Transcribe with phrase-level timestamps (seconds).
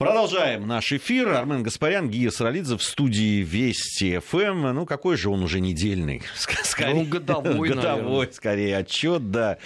[0.00, 1.28] Продолжаем наш эфир.
[1.28, 4.72] Армен Гаспарян, Гия Саралидзе в студии Вести ФМ.
[4.72, 6.22] Ну, какой же он уже недельный?
[6.64, 8.32] Скорее, ну, годовой, Годовой, наверное.
[8.32, 9.58] скорее, отчет, да.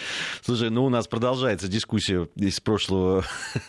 [0.42, 3.24] Слушай, ну, у нас продолжается дискуссия из прошлого.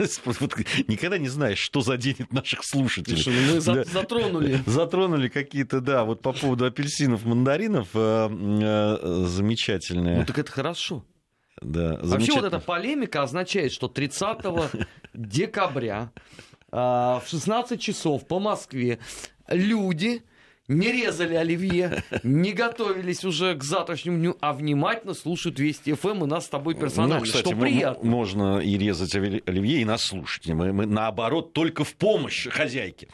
[0.88, 3.22] Никогда не знаешь, что заденет наших слушателей.
[3.22, 3.84] Слушай, ну мы да.
[3.84, 4.60] затронули.
[4.66, 7.90] Затронули какие-то, да, вот по поводу апельсинов, мандаринов.
[7.94, 10.18] Э, э, замечательное.
[10.18, 11.06] Ну, так это хорошо.
[11.62, 14.40] Да, Вообще вот эта полемика означает, что 30
[15.14, 16.12] декабря
[16.76, 19.00] в 16 часов по Москве
[19.48, 20.24] люди
[20.68, 26.28] не резали оливье, не готовились уже к завтрашнему дню, а внимательно слушают Вести ФМ и
[26.28, 28.10] нас с тобой персонально, ну, кстати, что приятно.
[28.10, 30.48] Можно и резать оливье, и нас слушать.
[30.48, 33.08] Мы, мы, наоборот, только в помощь хозяйке.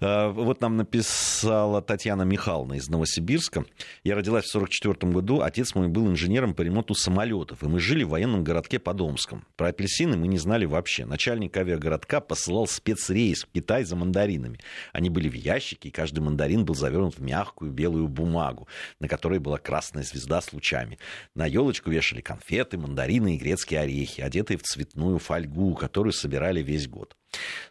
[0.00, 3.64] А, вот нам написала Татьяна Михайловна из Новосибирска.
[4.02, 8.04] Я родилась в 1944 году, отец мой был инженером по ремонту самолетов, и мы жили
[8.04, 9.44] в военном городке Подомском.
[9.56, 11.04] Про апельсины мы не знали вообще.
[11.04, 14.58] Начальник авиагородка посылал спецрейс в Китай за мандаринами.
[14.92, 18.68] Они были в ящике, и каждый мандарин был завернут завернут в мягкую белую бумагу,
[19.00, 20.98] на которой была красная звезда с лучами.
[21.34, 26.86] На елочку вешали конфеты, мандарины и грецкие орехи, одетые в цветную фольгу, которую собирали весь
[26.86, 27.16] год.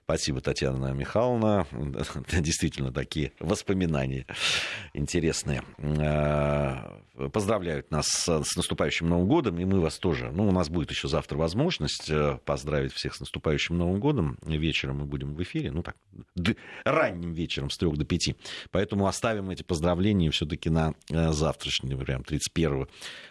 [0.05, 1.65] Спасибо, Татьяна Михайловна.
[2.31, 4.25] Действительно, такие воспоминания
[4.93, 5.63] интересные.
[5.79, 10.31] А, поздравляют нас с наступающим Новым годом, и мы вас тоже.
[10.33, 14.37] Ну, у нас будет еще завтра возможность э, поздравить всех с наступающим Новым годом.
[14.45, 15.95] Вечером мы будем в эфире, ну так,
[16.83, 18.35] ранним вечером с 3 до 5.
[18.71, 22.87] Поэтому оставим эти поздравления все-таки на э, завтрашний, прям 31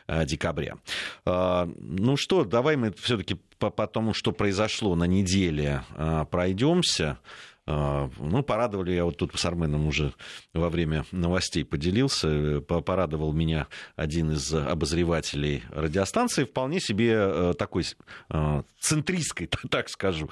[0.07, 0.77] э, декабря.
[1.25, 7.19] Ну что, давай мы все-таки по, по тому, что произошло на неделе, а, пройдемся.
[7.65, 10.15] А, ну, порадовали, я вот тут с Арменом уже
[10.53, 17.85] во время новостей поделился, порадовал меня один из обозревателей радиостанции, вполне себе э, такой
[18.31, 20.29] э, центристской, так скажу,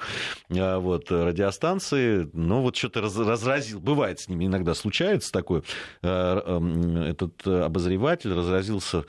[0.49, 5.63] а, вот, радиостанции, но вот что-то разразил, бывает с ними иногда случается такое,
[6.01, 9.05] э, этот обозреватель разразился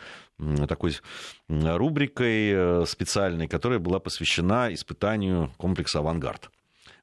[0.68, 0.96] такой
[1.48, 6.50] рубрикой э, специальной, которая была посвящена испытанию комплекса «Авангард».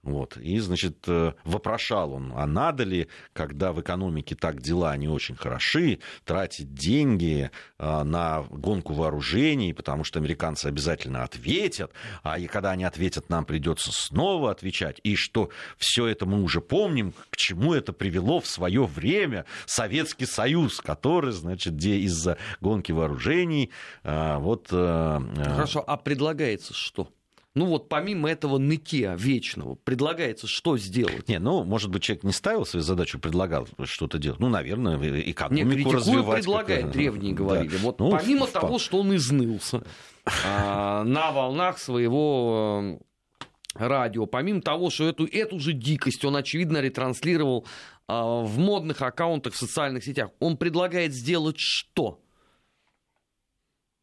[0.02, 0.38] Вот.
[0.38, 5.36] И, значит, э, вопрошал он, а надо ли, когда в экономике так дела не очень
[5.36, 11.92] хороши, тратить деньги э, на гонку вооружений, потому что американцы обязательно ответят,
[12.24, 16.62] а и когда они ответят, нам придется снова отвечать, и что все это мы уже
[16.62, 22.94] помним, к чему это привело в свое время Советский Союз, который, значит, где из-за гонки
[22.94, 23.72] вооружений
[24.04, 24.70] э, вот...
[24.70, 27.10] Хорошо, а предлагается что?
[27.56, 31.28] Ну вот помимо этого нытья вечного предлагается что сделать?
[31.28, 34.40] Не, ну, может быть, человек не ставил свою задачу, предлагал что-то делать.
[34.40, 36.44] Ну, наверное, экономику не, развивать.
[36.44, 37.78] предлагает, древние говорили.
[37.78, 37.78] Да.
[37.82, 38.52] Вот ну, помимо в...
[38.52, 39.84] того, что он изнылся
[40.46, 43.00] а, на волнах своего э,
[43.74, 47.66] радио, помимо того, что эту, эту же дикость он, очевидно, ретранслировал
[48.08, 52.22] а, в модных аккаунтах в социальных сетях, он предлагает сделать что?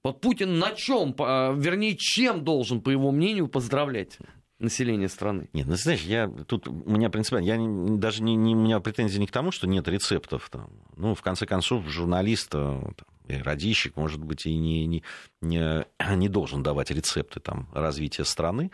[0.06, 4.18] Вот Путин на чем, а, вернее, чем должен, по его мнению, поздравлять?
[4.58, 5.50] население страны.
[5.52, 9.18] Нет, ну знаешь, я тут у меня принципиально, я даже не, не у меня претензий
[9.18, 10.48] не к тому, что нет рецептов.
[10.48, 10.70] Там.
[10.96, 15.02] Ну, в конце концов, журналист, э, там, радищик, может быть, и не, не,
[15.42, 15.84] не,
[16.16, 18.70] не должен давать рецепты там, развития страны.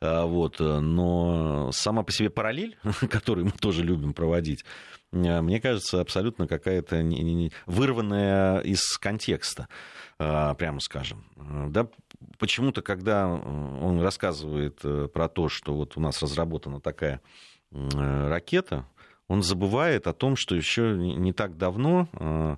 [0.00, 2.76] А, вот, но сама по себе параллель,
[3.10, 7.02] которую мы тоже любим проводить, э, мне кажется, абсолютно какая-то
[7.66, 9.68] вырванная из контекста.
[10.22, 11.24] А, прямо скажем.
[11.70, 11.88] Да,
[12.38, 17.22] почему-то, когда он рассказывает э, про то, что вот у нас разработана такая
[17.72, 18.86] э, ракета,
[19.28, 22.56] он забывает о том, что еще не так давно э,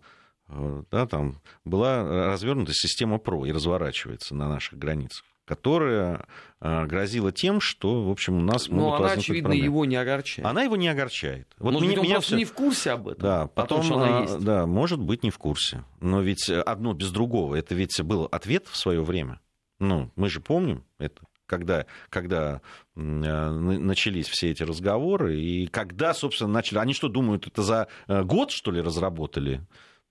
[0.90, 2.02] да, там была
[2.32, 6.24] развернута система ПРО и разворачивается на наших границах которая
[6.60, 9.64] а, грозила тем, что, в общем, у нас Но могут она, очевидно, проблемы.
[9.64, 10.46] его не огорчает.
[10.46, 11.46] Она его не огорчает.
[11.58, 12.36] Вот может меня, быть, он меня просто все...
[12.36, 13.22] не в курсе об этом?
[13.22, 14.38] Да, потом, том, что она есть.
[14.42, 15.84] да, может быть, не в курсе.
[16.00, 17.54] Но ведь одно без другого.
[17.54, 19.40] Это ведь был ответ в свое время.
[19.78, 22.62] Ну, мы же помним это когда, когда
[22.96, 26.78] а, начались все эти разговоры, и когда, собственно, начали...
[26.78, 29.60] Они что, думают, это за э, год, что ли, разработали?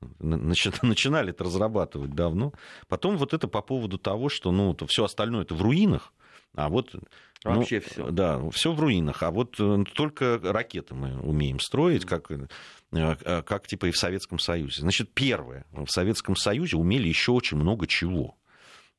[0.19, 2.53] начинали это разрабатывать давно.
[2.87, 6.13] Потом вот это по поводу того, что ну, все остальное это в руинах,
[6.55, 6.95] а вот
[7.43, 8.11] ну, Вообще ну, все.
[8.11, 9.23] Да, все в руинах.
[9.23, 12.47] А вот э, только ракеты мы умеем строить, как, э,
[12.91, 14.81] э, как типа и в Советском Союзе.
[14.81, 18.37] Значит, первое, в Советском Союзе умели еще очень много чего.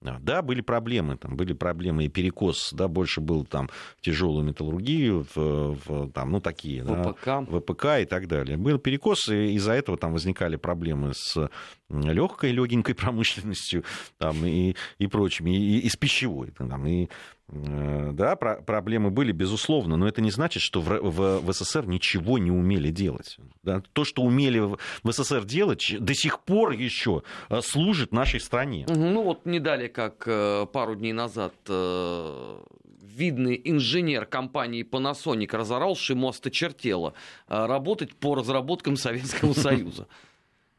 [0.03, 3.71] Да, были проблемы, там были проблемы и перекос, да, больше был там
[4.01, 7.25] тяжелую металлургию, в, в, там, ну, такие, ВПК.
[7.25, 8.57] Да, ВПК и так далее.
[8.57, 11.49] Был перекос, и из-за этого там возникали проблемы с
[11.89, 13.85] легкой, легенькой промышленностью
[14.19, 16.51] там, и, и прочими, и, и с пищевой.
[16.51, 17.09] Там, и
[17.49, 22.39] да, про проблемы были, безусловно, но это не значит, что в, в, в СССР ничего
[22.39, 23.37] не умели делать.
[23.63, 23.83] Да?
[23.93, 28.87] То, что умели в, в СССР делать, до сих пор еще э, служит нашей стране.
[28.89, 36.29] Ну вот не далее, как э, пару дней назад видный инженер компании Panasonic разорал, ему
[36.29, 37.13] осточертело
[37.47, 40.07] работать по разработкам Советского Союза.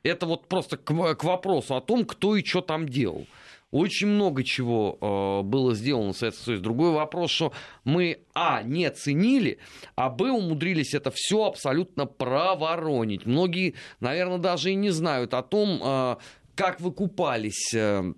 [0.01, 3.27] Это вот просто к вопросу о том, кто и что там делал.
[3.73, 6.63] Очень много чего э, было сделано в Советском Союзе.
[6.63, 7.53] Другой вопрос, что
[7.83, 9.57] мы, а, не ценили,
[9.95, 13.25] а, б, умудрились это все абсолютно проворонить.
[13.25, 16.17] Многие, наверное, даже и не знают о том, э,
[16.53, 17.73] как выкупались.
[17.73, 18.13] Э,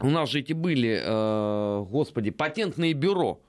[0.00, 3.40] у нас же эти были, э, господи, патентные бюро.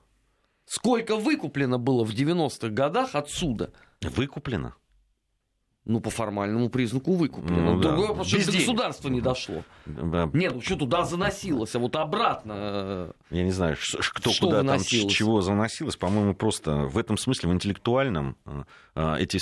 [0.64, 3.74] Сколько выкуплено было в 90-х годах отсюда?
[4.00, 4.74] Выкуплено?
[5.84, 7.74] Ну, по формальному признаку выкуплено.
[7.74, 8.08] Ну, Другой да.
[8.08, 9.64] вопрос, что до государства не дошло.
[9.86, 10.30] Да.
[10.32, 12.52] Нет, ну что туда заносилось, а вот обратно...
[12.56, 13.76] Э, Я не знаю,
[14.14, 15.96] кто что куда там, чего заносилось.
[15.96, 18.62] По-моему, просто в этом смысле, в интеллектуальном, э,
[18.94, 19.40] э, эти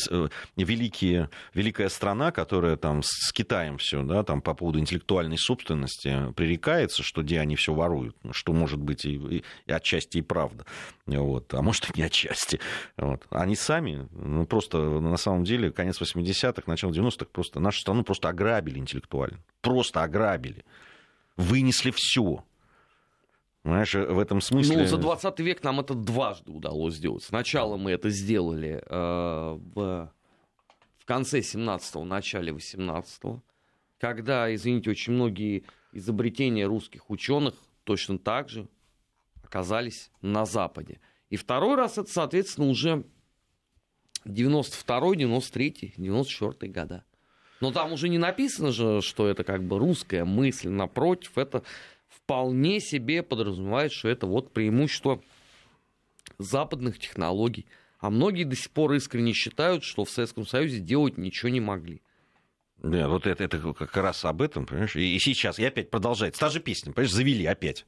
[0.57, 7.03] великие, великая страна, которая там с Китаем все, да, там по поводу интеллектуальной собственности пререкается,
[7.03, 10.65] что где они все воруют, ну, что может быть и, и, и отчасти и правда.
[11.07, 11.53] Вот.
[11.53, 12.61] А может и не отчасти.
[12.97, 13.27] Вот.
[13.31, 18.03] Они сами, ну, просто на самом деле, конец 80 80-х, начало 90-х просто нашу страну
[18.03, 19.39] просто ограбили интеллектуально.
[19.61, 20.65] Просто ограбили.
[21.37, 22.45] Вынесли все.
[23.63, 24.79] Понимаешь, в этом смысле...
[24.79, 27.23] Ну, за 20 век нам это дважды удалось сделать.
[27.23, 30.13] Сначала мы это сделали э, в,
[30.97, 33.43] в конце 17-го, начале 18-го,
[33.99, 37.55] когда, извините, очень многие изобретения русских ученых
[37.85, 38.67] точно так же
[39.43, 41.01] оказались на Западе.
[41.29, 43.05] И второй раз это, соответственно, уже
[44.25, 47.05] 92 93 94 года.
[47.61, 50.69] Но там уже не написано же, что это как бы русская мысль.
[50.69, 51.63] Напротив, это
[52.09, 55.23] вполне себе подразумевает, что это вот преимущество
[56.39, 57.67] западных технологий.
[57.99, 62.01] А многие до сих пор искренне считают, что в Советском Союзе делать ничего не могли.
[62.79, 64.97] Да, вот это, это как раз об этом, понимаешь?
[64.97, 66.41] И, и сейчас, и опять продолжается.
[66.41, 67.85] Та же песня, понимаешь, завели опять.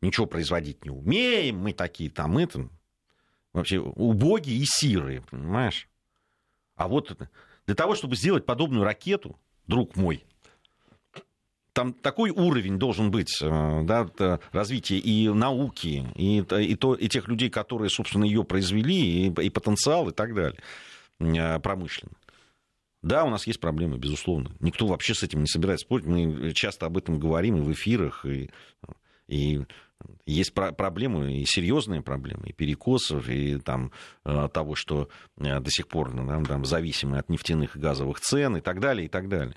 [0.00, 2.68] Ничего производить не умеем, мы такие там, это
[3.56, 5.88] вообще убогие и сирые, понимаешь?
[6.76, 7.16] А вот
[7.66, 10.24] для того, чтобы сделать подобную ракету, друг мой,
[11.72, 14.08] там такой уровень должен быть э, да,
[14.52, 19.50] развития и науки, и, и, то, и тех людей, которые, собственно, ее произвели, и, и
[19.50, 20.58] потенциал, и так далее,
[21.18, 22.12] э, промышленно.
[23.02, 24.52] Да, у нас есть проблемы, безусловно.
[24.60, 26.06] Никто вообще с этим не собирается спорить.
[26.06, 28.50] Мы часто об этом говорим и в эфирах, и,
[29.28, 29.60] и
[30.26, 33.92] есть проблемы, и серьезные проблемы, и перекосов, и там,
[34.24, 35.08] э, того, что
[35.38, 39.06] э, до сих пор ну, там, зависимы от нефтяных и газовых цен, и так далее,
[39.06, 39.56] и так далее.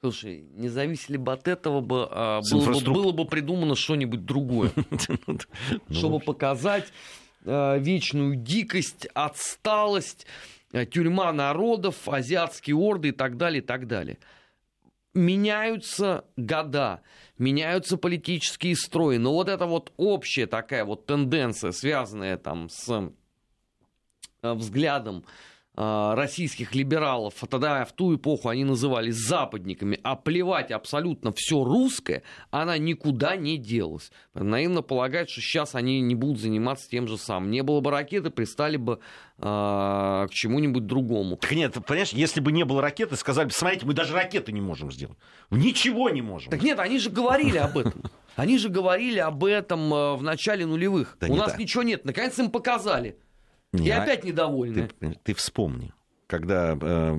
[0.00, 2.94] Слушай, не зависели бы от этого, бы, а, было, инфраструк...
[2.94, 4.70] бы, было бы придумано что-нибудь другое,
[5.26, 5.38] ну,
[5.90, 6.92] чтобы показать
[7.44, 10.26] э, вечную дикость, отсталость,
[10.90, 14.18] тюрьма народов, азиатские орды и так далее, и так далее
[15.14, 17.02] меняются года,
[17.38, 23.10] меняются политические строи, но вот эта вот общая такая вот тенденция, связанная там с
[24.42, 25.24] э, взглядом
[25.76, 32.22] российских либералов, а тогда в ту эпоху они назывались западниками, а плевать абсолютно все русское,
[32.50, 34.12] она никуда не делась.
[34.34, 37.50] Наивно полагать, что сейчас они не будут заниматься тем же самым.
[37.50, 39.00] Не было бы ракеты, пристали бы
[39.38, 41.36] э, к чему-нибудь другому.
[41.36, 44.60] Так нет, понимаешь, если бы не было ракеты, сказали бы, смотрите, мы даже ракеты не
[44.60, 45.18] можем сделать.
[45.50, 46.50] Ничего не можем.
[46.50, 48.02] Так нет, они же говорили об этом.
[48.36, 51.16] Они же говорили об этом э, в начале нулевых.
[51.20, 51.58] Да У нас так.
[51.58, 52.04] ничего нет.
[52.04, 53.16] Наконец им показали.
[53.74, 54.88] Не, И опять недовольны.
[55.00, 55.92] Ты, ты вспомни,
[56.26, 57.16] когда э,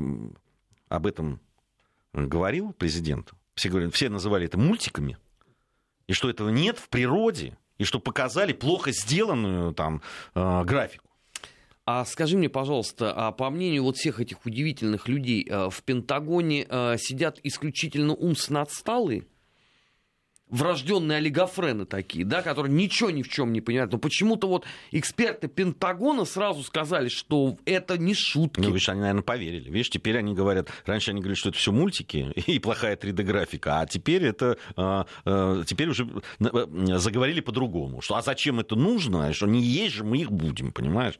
[0.87, 1.41] об этом
[2.13, 5.17] говорил президент, все, говорят, все называли это мультиками,
[6.07, 10.01] и что этого нет в природе, и что показали плохо сделанную там
[10.33, 11.09] э, графику.
[11.85, 16.65] А скажи мне, пожалуйста, а по мнению вот всех этих удивительных людей, э, в Пентагоне
[16.67, 19.25] э, сидят исключительно умственно отсталые?
[20.49, 23.91] Врожденные олигофрены такие, да, которые ничего ни в чем не понимают.
[23.91, 28.61] Но почему-то вот эксперты Пентагона сразу сказали, что это не шутки.
[28.61, 29.69] Ну, видишь, они, наверное, поверили.
[29.69, 33.85] Видишь, теперь они говорят, раньше они говорили, что это все мультики и плохая 3D-графика, а
[33.85, 36.07] теперь это, а, а, теперь уже
[36.39, 38.01] заговорили по-другому.
[38.01, 39.33] Что, а зачем это нужно?
[39.33, 41.19] Что не есть же, мы их будем, понимаешь?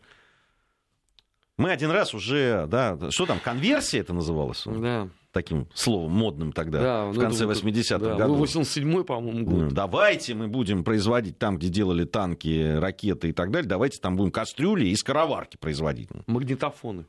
[1.58, 4.64] Мы один раз уже, да, что там, конверсия это называлось?
[4.66, 8.40] Да таким словом модным тогда, да, в конце 80-х да, годов.
[8.40, 9.74] 87-й, по-моему, год.
[9.74, 14.32] Давайте мы будем производить там, где делали танки, ракеты и так далее, давайте там будем
[14.32, 16.08] кастрюли и скороварки производить.
[16.28, 17.06] Магнитофоны.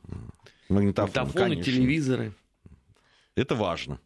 [0.67, 2.33] Магнитофоны, Магнитофоны телевизоры.
[3.35, 3.97] Это важно.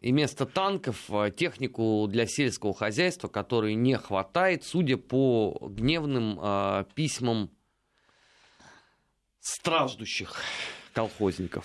[0.00, 6.84] И вместо танков э, технику для сельского хозяйства, которой не хватает, судя по гневным э,
[6.96, 7.50] письмам
[9.40, 10.34] страждущих
[10.92, 11.64] колхозников.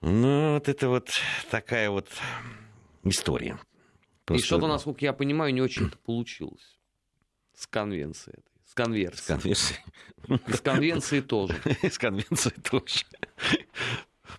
[0.00, 1.10] Ну, вот это вот
[1.50, 2.08] такая вот
[3.04, 3.58] история.
[4.24, 4.42] Просто...
[4.42, 6.78] И что-то, насколько я понимаю, не очень-то получилось
[7.54, 8.50] с конвенцией этой.
[8.64, 9.22] С конверсией.
[9.22, 9.80] С конверсией.
[10.46, 11.60] С конвенцией тоже.
[11.82, 13.04] С конвенцией тоже.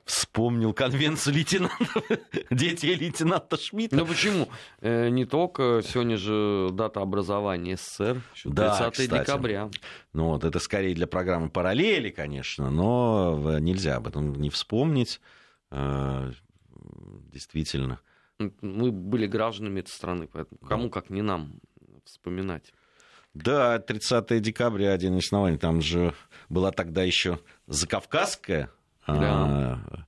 [0.05, 2.19] Вспомнил конвенцию лейтенанта,
[2.51, 3.95] детей лейтенанта Шмидта.
[3.95, 4.49] Ну почему?
[4.79, 8.53] Э, не только, сегодня же дата образования СССР, 30
[9.09, 9.69] да, декабря.
[10.13, 15.21] Ну вот, это скорее для программы параллели, конечно, но нельзя об этом не вспомнить.
[15.71, 16.31] Э,
[17.31, 17.99] действительно.
[18.61, 21.59] Мы были гражданами этой страны, поэтому кому как не нам
[22.05, 22.73] вспоминать.
[23.33, 26.13] Да, 30 декабря, один из оснований, там же
[26.49, 28.69] была тогда еще Закавказская
[29.07, 29.79] да.
[29.87, 30.05] а,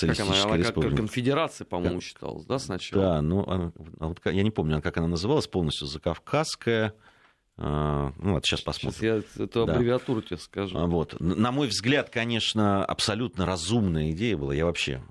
[0.00, 0.90] как она, республика.
[0.90, 2.04] Как конфедерация, по-моему, как...
[2.04, 3.02] считалась, да, сначала?
[3.02, 6.94] Да, ну, а, а вот, я не помню, как она называлась полностью, Закавказская,
[7.56, 8.98] а, ну, вот сейчас посмотрим.
[8.98, 10.28] Сейчас я эту аббревиатуру да.
[10.28, 10.86] тебе скажу.
[10.86, 11.18] Вот.
[11.20, 14.54] На мой взгляд, конечно, абсолютно разумная идея была.
[14.54, 15.02] Я вообще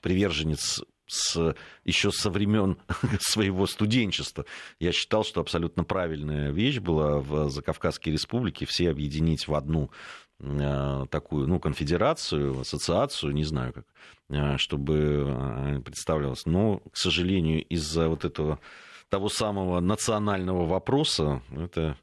[0.00, 1.54] приверженец с,
[1.84, 2.78] еще со времен
[3.20, 4.44] своего студенчества.
[4.78, 9.90] Я считал, что абсолютно правильная вещь была в Закавказской республике все объединить в одну
[10.38, 13.84] такую, ну, конфедерацию, ассоциацию, не знаю как,
[14.30, 16.46] э, чтобы э, представлялось.
[16.46, 18.60] Но, к сожалению, из-за вот этого
[19.08, 21.96] того самого национального вопроса, это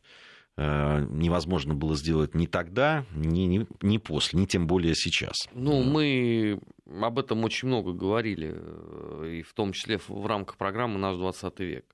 [0.57, 5.49] Э, невозможно было сделать ни тогда, ни, ни, ни после, ни тем более сейчас.
[5.53, 6.61] Ну, мы
[7.01, 11.59] об этом очень много говорили, э, и в том числе в рамках программы «Наш 20
[11.59, 11.85] век».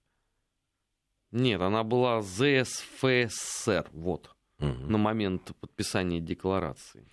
[1.31, 4.91] Нет, она была ЗСФСР, вот, угу.
[4.91, 7.05] на момент подписания декларации.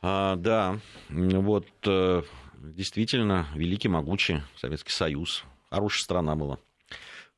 [0.00, 2.22] А, да, вот э,
[2.56, 6.58] действительно великий, могучий Советский Союз, хорошая страна была.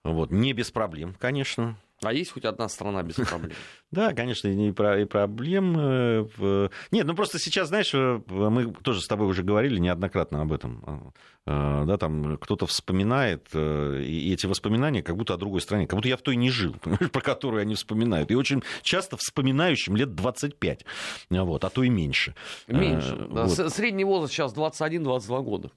[0.02, 1.76] Вот, не без проблем, конечно,
[2.06, 3.52] а есть хоть одна страна без проблем?
[3.90, 5.76] Да, конечно, и, про, и проблем.
[5.78, 10.52] Э, нет, ну просто сейчас, знаешь, э, мы тоже с тобой уже говорили неоднократно об
[10.52, 11.12] этом.
[11.46, 16.08] Э, да, там кто-то вспоминает, и эти воспоминания как будто о другой стране, как будто
[16.08, 16.74] я в той не жил,
[17.12, 18.30] про которую они вспоминают.
[18.30, 20.84] И очень часто вспоминающим лет 25,
[21.30, 22.34] вот, а то и меньше.
[22.68, 23.26] Меньше.
[23.28, 23.50] Вот.
[23.72, 25.70] Средний возраст сейчас 21-22 года.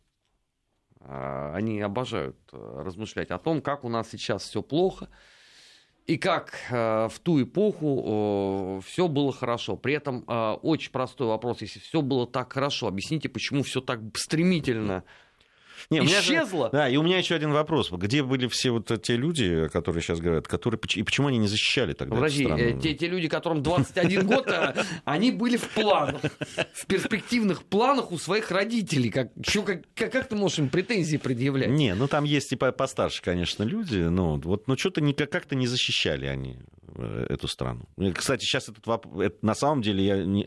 [1.10, 5.10] А, они обожают размышлять о том, как у нас сейчас все плохо,
[6.08, 9.76] и как э, в ту эпоху э, все было хорошо.
[9.76, 14.00] При этом э, очень простой вопрос, если все было так хорошо, объясните, почему все так
[14.16, 15.04] стремительно
[15.90, 16.68] не, исчезла.
[16.68, 17.92] Же, да, и у меня еще один вопрос.
[17.92, 21.94] Где были все вот те люди, которые сейчас говорят, которые, и почему они не защищали
[21.94, 24.74] тогда Подожди, э, те, те люди, которым 21 год, э,
[25.06, 26.22] они были в планах,
[26.74, 29.10] в перспективных планах у своих родителей.
[29.10, 31.70] Как, еще как, как, ты можешь им претензии предъявлять?
[31.70, 36.26] Не, ну там есть и постарше, конечно, люди, но вот, но что-то как-то не защищали
[36.26, 36.58] они
[36.98, 37.88] эту страну.
[38.16, 40.46] Кстати, сейчас этот вопрос, на самом деле, я не,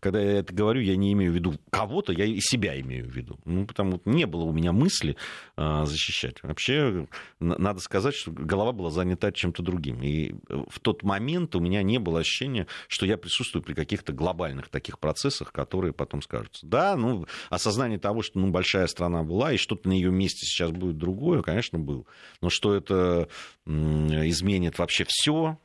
[0.00, 3.14] когда я это говорю, я не имею в виду кого-то, я и себя имею в
[3.14, 3.38] виду.
[3.44, 5.16] Ну, потому что не было у меня мысли
[5.56, 6.42] а, защищать.
[6.42, 7.06] Вообще,
[7.40, 10.02] надо сказать, что голова была занята чем-то другим.
[10.02, 14.68] И в тот момент у меня не было ощущения, что я присутствую при каких-то глобальных
[14.68, 16.66] таких процессах, которые потом скажутся.
[16.66, 20.70] Да, ну, осознание того, что ну, большая страна была, и что-то на ее месте сейчас
[20.70, 22.06] будет другое, конечно, был.
[22.40, 23.28] Но что это
[23.66, 25.58] изменит вообще все,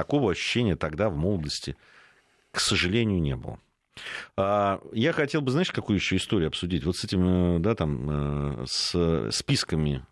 [0.00, 1.76] такого ощущения тогда в молодости,
[2.52, 3.58] к сожалению, не было.
[4.34, 6.84] А, я хотел бы, знаешь, какую еще историю обсудить?
[6.84, 10.06] Вот с этим, э, да, там, э, с списками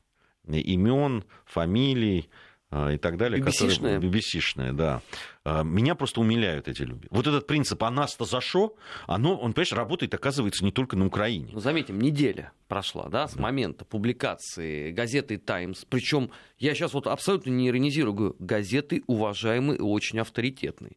[0.47, 2.28] имен, фамилий,
[2.70, 3.40] и так далее.
[3.40, 3.98] BBC-шная.
[3.98, 5.00] BBC-шная, да.
[5.44, 7.06] А, меня просто умиляют эти люди.
[7.10, 8.75] Вот этот принцип «Анас-то зашо»,
[9.06, 11.48] оно, он, понимаешь, работает, оказывается, не только на Украине.
[11.52, 13.42] Ну, заметим, неделя прошла, да, с да.
[13.42, 15.87] момента публикации газеты «Таймс».
[15.87, 20.96] Причем я сейчас вот абсолютно не иронизирую, говорю, газеты уважаемые и очень авторитетные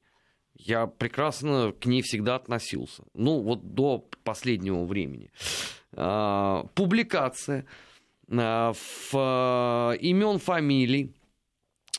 [0.54, 3.04] я прекрасно к ней всегда относился.
[3.14, 5.32] Ну, вот до последнего времени.
[5.94, 7.66] А, публикация
[8.30, 11.14] а, в, а, имен, фамилий,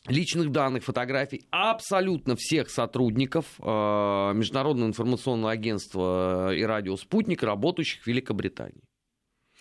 [0.07, 8.83] личных данных, фотографий абсолютно всех сотрудников Международного информационного агентства и радио «Спутник», работающих в Великобритании.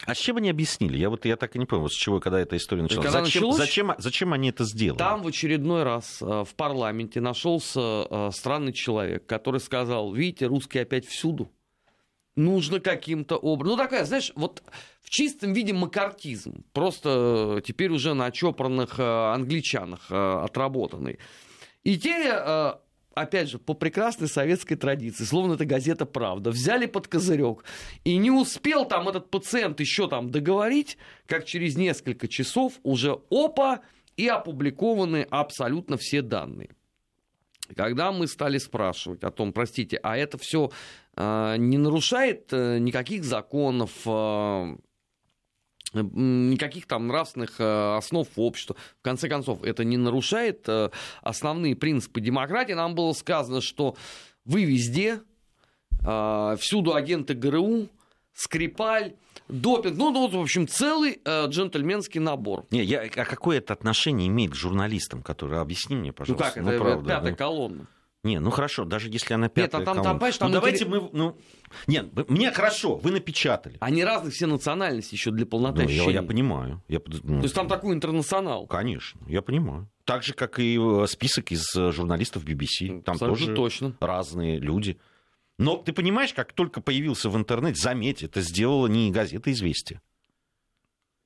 [0.06, 0.98] А с чем они объяснили?
[0.98, 3.06] Я вот я так и не понял, с чего, когда эта история началась.
[3.06, 4.98] Когда зачем, началось, зачем, зачем они это сделали?
[4.98, 10.84] Там в очередной раз э, в парламенте нашелся э, странный человек, который сказал: видите, русские
[10.84, 11.52] опять всюду.
[12.42, 13.78] Нужно каким-то образом.
[13.78, 14.64] Ну, такая, знаешь, вот
[15.02, 16.64] в чистом виде макартизм.
[16.74, 21.20] Просто э, теперь уже на чопорных англичанах отработанный.
[21.84, 22.80] И те
[23.14, 27.64] опять же, по прекрасной советской традиции, словно это газета «Правда», взяли под козырек,
[28.04, 33.82] и не успел там этот пациент еще там договорить, как через несколько часов уже опа,
[34.18, 36.70] и опубликованы абсолютно все данные.
[37.76, 40.72] Когда мы стали спрашивать о том, простите, а это все
[41.16, 44.76] а, не нарушает э, никаких законов, э,
[45.94, 48.76] никаких там нравственных э, основ общества.
[49.00, 50.90] В конце концов, это не нарушает э,
[51.22, 52.74] основные принципы демократии.
[52.74, 53.96] Нам было сказано, что
[54.46, 55.22] вы везде,
[56.06, 57.90] э, всюду агенты ГРУ,
[58.34, 59.16] Скрипаль,
[59.52, 62.66] допинг, ну, ну, в общем, целый э, джентльменский набор.
[62.72, 66.46] Не, я, а какое это отношение имеет к журналистам, которые, объясни мне, пожалуйста.
[66.46, 67.38] Ну как, это, ну, правда, пятая ну...
[67.38, 67.88] колонна.
[68.24, 70.86] Не, ну хорошо, даже если она пятая Нет, а там, там, там, там, ну, давайте
[70.86, 71.10] мы...
[71.12, 71.40] Ну,
[71.88, 73.78] нет, мне хорошо, вы напечатали.
[73.80, 76.84] Они разных все национальности еще для полноты ну, я, я понимаю.
[76.88, 78.68] Я, ну, То есть там такой интернационал?
[78.68, 79.90] Конечно, я понимаю.
[80.06, 83.02] Так же, как и э, список из э, журналистов BBC.
[83.02, 83.98] Там Абсолютно тоже точно.
[84.00, 85.00] разные люди.
[85.62, 90.02] Но ты понимаешь, как только появился в интернете, заметь, это сделала не газета «Известия».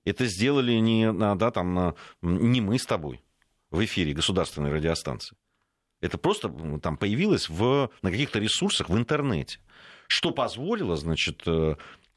[0.04, 3.24] Это сделали не, да, там, не мы с тобой
[3.72, 5.38] в эфире государственной радиостанции.
[6.02, 9.60] Это просто там появилось в, на каких-то ресурсах в интернете.
[10.08, 11.48] Что позволило, значит,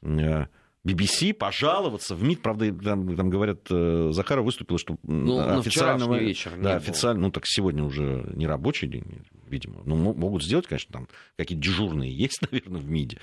[0.03, 6.15] BBC э, пожаловаться в МИД, правда, там, там говорят, э, Захаров выступил, что ну, официального...
[6.15, 9.81] вечер да, официально, ну так сегодня уже не рабочий день, видимо.
[9.85, 13.19] Ну, могут сделать, конечно, там какие-то дежурные есть, наверное, в МИДе.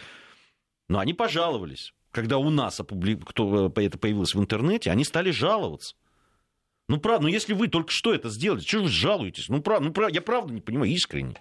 [0.88, 1.92] Но они пожаловались.
[2.10, 3.16] Когда у нас опубли...
[3.16, 5.96] кто э, это появилось в интернете, они стали жаловаться.
[6.88, 9.48] Ну, правда, ну если вы только что это сделали, чего вы жалуетесь?
[9.48, 11.34] Ну, правда, ну, правда, я правда не понимаю, искренне.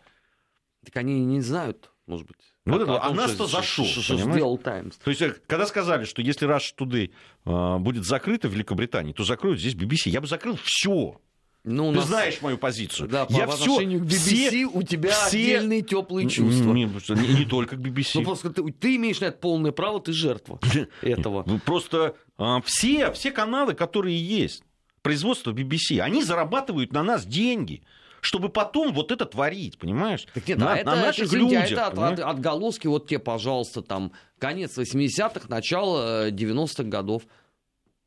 [0.84, 2.38] Так они не знают, может быть.
[2.66, 3.86] Ну, это, а нас-то зашел.
[3.86, 4.98] Что, сделал Таймс.
[4.98, 7.12] То есть, э, когда сказали, что если Rush Today
[7.46, 10.10] э, будет закрыто в Великобритании, то закроют здесь BBC.
[10.10, 11.22] Я бы закрыл все.
[11.66, 12.08] Ну, Ты нас...
[12.08, 13.10] знаешь мою позицию.
[13.10, 15.38] Да, я по все, отношению к BBC все, у тебя все...
[15.38, 16.72] отдельные теплые чувства.
[16.72, 18.12] Не, не, не только к BBC.
[18.16, 20.60] Ну, просто ты, ты имеешь на это полное право, ты жертва
[21.02, 21.44] этого.
[21.66, 24.64] Просто а, все, все каналы, которые есть,
[25.02, 27.84] производства BBC, они зарабатывают на нас деньги
[28.26, 30.26] чтобы потом вот это творить, понимаешь?
[30.34, 31.72] Так нет, на, а это, на наших это, людях.
[31.72, 37.22] Это от, от, отголоски, вот те, пожалуйста, там, конец 80-х, начало 90-х э, годов.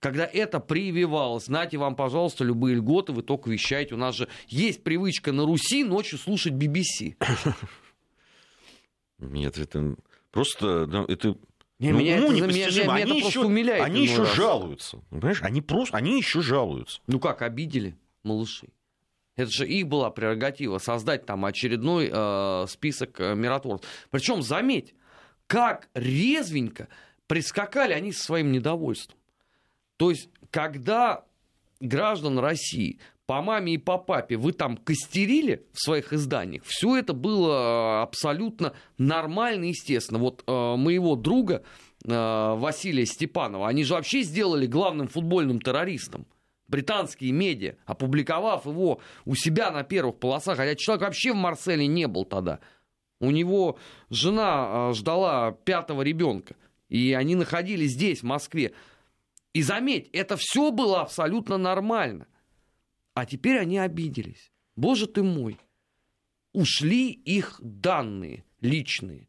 [0.00, 3.94] Когда это прививалось, знаете, вам, пожалуйста, любые льготы, вы только вещаете.
[3.94, 7.16] У нас же есть привычка на Руси ночью слушать BBC.
[9.18, 9.96] Нет, это
[10.30, 11.06] просто...
[11.08, 11.36] Это
[11.80, 12.94] не, ну, меня, уму это, непостижимо.
[12.94, 13.84] Меня, меня они это еще, умиляет.
[13.84, 14.34] Они еще раз.
[14.34, 15.00] жалуются.
[15.10, 15.42] Понимаешь?
[15.42, 17.00] Они просто, они еще жалуются.
[17.06, 18.70] Ну как, обидели малышей?
[19.36, 23.88] Это же их была прерогатива создать там очередной э, список э, миротворцев.
[24.10, 24.94] Причем, заметь,
[25.46, 26.88] как резвенько
[27.28, 29.17] прискакали они со своим недовольством.
[29.98, 31.24] То есть, когда
[31.80, 37.12] граждан России по маме и по папе вы там костерили в своих изданиях, все это
[37.12, 40.18] было абсолютно нормально естественно.
[40.18, 41.62] Вот э, моего друга
[42.04, 46.26] э, Василия Степанова, они же вообще сделали главным футбольным террористом.
[46.68, 52.06] Британские медиа, опубликовав его у себя на первых полосах, хотя человек вообще в Марселе не
[52.06, 52.60] был тогда.
[53.20, 53.78] У него
[54.10, 56.54] жена э, ждала пятого ребенка,
[56.88, 58.72] и они находились здесь, в Москве.
[59.52, 62.26] И заметь, это все было абсолютно нормально–
[63.18, 64.52] а теперь они обиделись.
[64.76, 65.58] Боже ты мой.
[66.52, 69.28] Ушли их данные личные.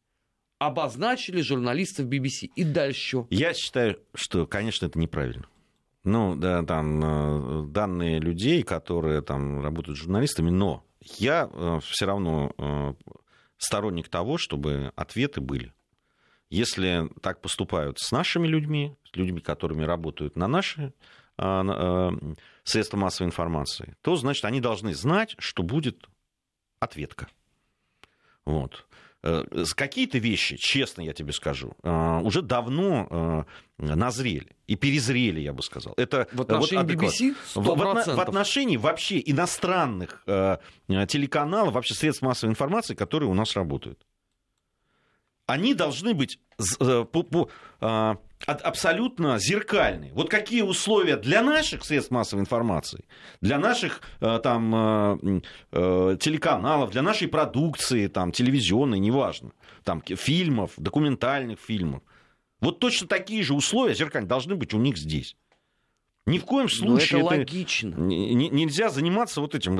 [0.59, 2.51] Обозначили журналистов BBC.
[2.55, 3.25] И дальше.
[3.31, 5.47] Я считаю, что, конечно, это неправильно.
[6.03, 10.85] Ну, да, там э, данные людей, которые там работают журналистами, но
[11.17, 12.93] я э, все равно э,
[13.57, 15.73] сторонник того, чтобы ответы были.
[16.49, 20.93] Если так поступают с нашими людьми, с людьми, которыми работают на наши
[22.63, 26.09] средства массовой информации, то, значит, они должны знать, что будет
[26.79, 27.29] ответка.
[28.45, 28.85] Вот.
[29.21, 29.43] Э,
[29.75, 33.45] какие-то вещи, честно я тебе скажу, э, уже давно
[33.77, 35.93] э, назрели и перезрели, я бы сказал.
[35.97, 38.13] Это в отношении вот, BBC 100%.
[38.13, 44.05] В, в отношении вообще иностранных телеканалов, вообще средств массовой информации, которые у нас работают.
[45.49, 46.39] Они должны быть
[46.77, 47.49] по, по,
[48.45, 50.13] абсолютно зеркальные.
[50.13, 53.05] Вот какие условия для наших средств массовой информации,
[53.41, 59.51] для наших э, там, э, э, телеканалов, для нашей продукции, там, телевизионной, неважно,
[59.83, 62.03] там, фильмов, документальных фильмов.
[62.61, 65.35] Вот точно такие же условия зеркальные должны быть у них здесь.
[66.27, 67.21] Ни в коем случае...
[67.21, 67.95] Но это, это логично.
[67.95, 69.75] Нельзя заниматься вот этим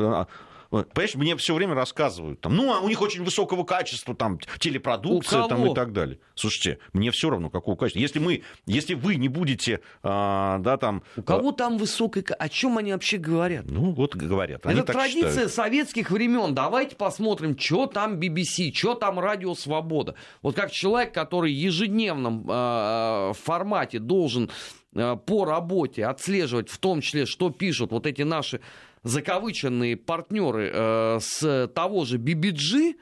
[0.70, 5.48] Понимаешь, мне все время рассказывают, там, ну, а у них очень высокого качества, там, телепродукция,
[5.48, 6.20] там, и так далее.
[6.36, 8.00] Слушайте, мне все равно, какого качества.
[8.00, 11.04] Если мы, если вы не будете, а, да, там...
[11.18, 11.54] У кого а...
[11.54, 12.24] там высокое...
[12.24, 13.66] О чем они вообще говорят?
[13.66, 14.66] Ну, вот говорят.
[14.66, 15.52] Это традиция считают.
[15.52, 16.54] советских времен.
[16.54, 20.16] Давайте посмотрим, что там BBC, что там Радио Свобода.
[20.42, 24.52] Вот как человек, который ежедневном э, формате должен
[24.94, 28.62] э, по работе отслеживать, в том числе, что пишут вот эти наши
[29.04, 32.96] закавыченные партнеры э, с того же BBG,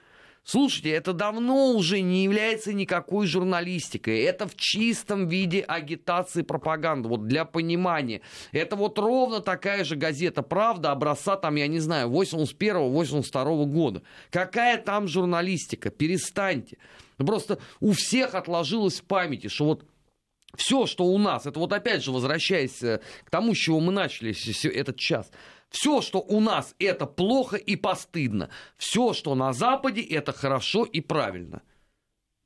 [0.49, 4.21] Слушайте, это давно уже не является никакой журналистикой.
[4.21, 7.09] Это в чистом виде агитации пропаганды.
[7.09, 8.21] Вот для понимания.
[8.53, 14.03] Это вот ровно такая же газета «Правда» образца, там, я не знаю, 81-82 года.
[14.31, 15.89] Какая там журналистика?
[15.89, 16.77] Перестаньте.
[17.17, 19.83] Просто у всех отложилось в памяти, что вот
[20.57, 23.91] все, что у нас, это вот опять же возвращаясь э, к тому, с чего мы
[23.91, 24.35] начали
[24.73, 25.31] этот час–
[25.69, 28.49] все, что у нас, это плохо и постыдно.
[28.77, 31.61] Все, что на Западе, это хорошо и правильно.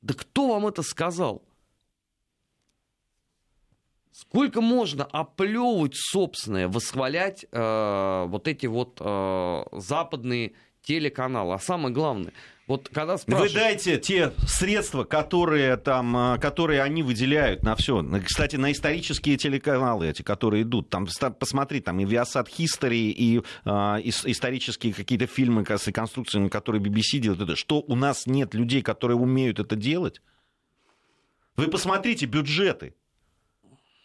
[0.00, 1.42] Да кто вам это сказал?
[4.10, 11.54] Сколько можно оплевывать собственное, восхвалять э, вот эти вот э, западные телеканалы?
[11.54, 12.32] А самое главное,
[12.72, 13.52] вот когда спрашивают...
[13.52, 18.02] Вы дайте те средства, которые, там, а, которые они выделяют на все.
[18.24, 20.88] Кстати, на исторические телеканалы эти, которые идут.
[20.88, 21.06] Там,
[21.38, 27.42] посмотри, там и Viasat History, и, и исторические какие-то фильмы с реконструкциями, которые BBC делают.
[27.42, 27.56] Это.
[27.56, 30.22] Что, у нас нет людей, которые умеют это делать?
[31.56, 32.94] Вы посмотрите бюджеты.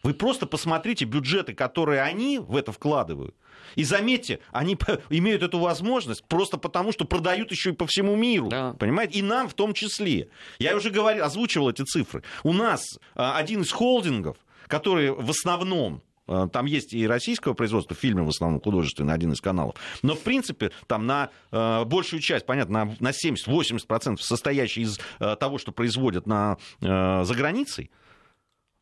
[0.07, 3.35] Вы просто посмотрите бюджеты, которые они в это вкладывают.
[3.75, 4.77] И заметьте, они
[5.09, 8.47] имеют эту возможность просто потому, что продают еще и по всему миру.
[8.47, 8.73] Да.
[8.79, 9.19] Понимаете?
[9.19, 10.29] И нам в том числе.
[10.59, 12.23] Я уже говорил, озвучивал эти цифры.
[12.43, 17.93] У нас а, один из холдингов, который в основном а, там есть и российского производства,
[17.93, 19.75] фильмы в основном художественные, один из каналов.
[20.03, 25.35] Но, в принципе, там на э, большую часть, понятно, на, на 70-80% состоящий из э,
[25.37, 27.91] того, что производят на, э, за границей,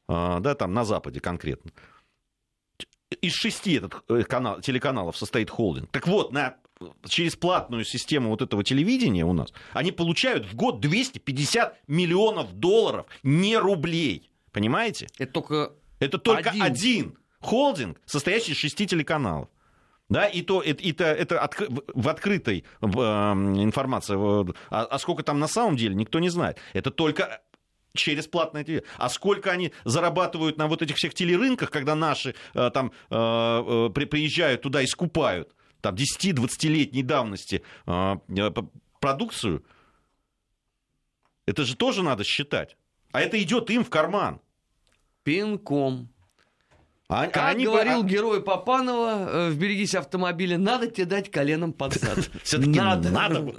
[0.08, 1.72] да, там на Западе конкретно,
[3.22, 5.89] из шести этот э, канал, телеканалов состоит холдинг.
[5.91, 6.56] Так вот, на,
[7.08, 13.06] через платную систему вот этого телевидения у нас они получают в год 250 миллионов долларов,
[13.24, 14.30] не рублей.
[14.52, 15.08] Понимаете?
[15.18, 16.63] Это только, Это только один.
[16.63, 19.50] один холдинг, состоящий из шести телеканалов.
[20.08, 24.15] Да, и то это, это, это от, в открытой э, информации,
[24.70, 26.60] а, а сколько там на самом деле, никто не знает.
[26.74, 27.41] Это только
[27.95, 28.86] через платное ТВ.
[28.97, 33.89] А сколько они зарабатывают на вот этих всех телерынках, когда наши э, там э, э,
[34.05, 37.62] приезжают туда и скупают там 10-20-летней давности
[38.99, 39.63] продукцию,
[41.45, 42.75] это же тоже надо считать.
[43.12, 44.41] А это идет им в карман.
[45.23, 46.10] Пинком.
[47.08, 47.65] А, как они...
[47.65, 48.03] говорил а...
[48.03, 52.17] герой Попанова в «Берегись автомобиля», надо тебе дать коленом под зад.
[52.43, 53.12] Все-таки надо.
[53.12, 53.53] Надо.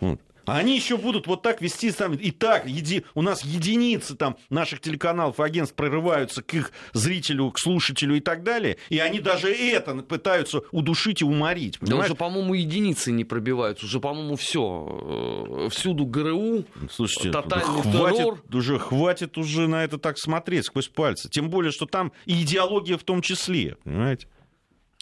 [0.46, 2.14] А они еще будут вот так вести там.
[2.14, 3.04] И так, еди...
[3.14, 8.20] у нас единицы там наших телеканалов и агентств прорываются к их зрителю, к слушателю и
[8.20, 8.78] так далее.
[8.88, 11.78] И они даже это пытаются удушить и уморить.
[11.80, 13.86] Да уже, по-моему, единицы не пробиваются.
[13.86, 15.66] Уже, по-моему, все.
[15.66, 18.42] Э, всюду ГРУ, Слушайте, тотальный хватит, террор.
[18.52, 21.28] Уже хватит уже на это так смотреть сквозь пальцы.
[21.28, 23.76] Тем более, что там и идеология в том числе.
[23.84, 24.28] Понимаете?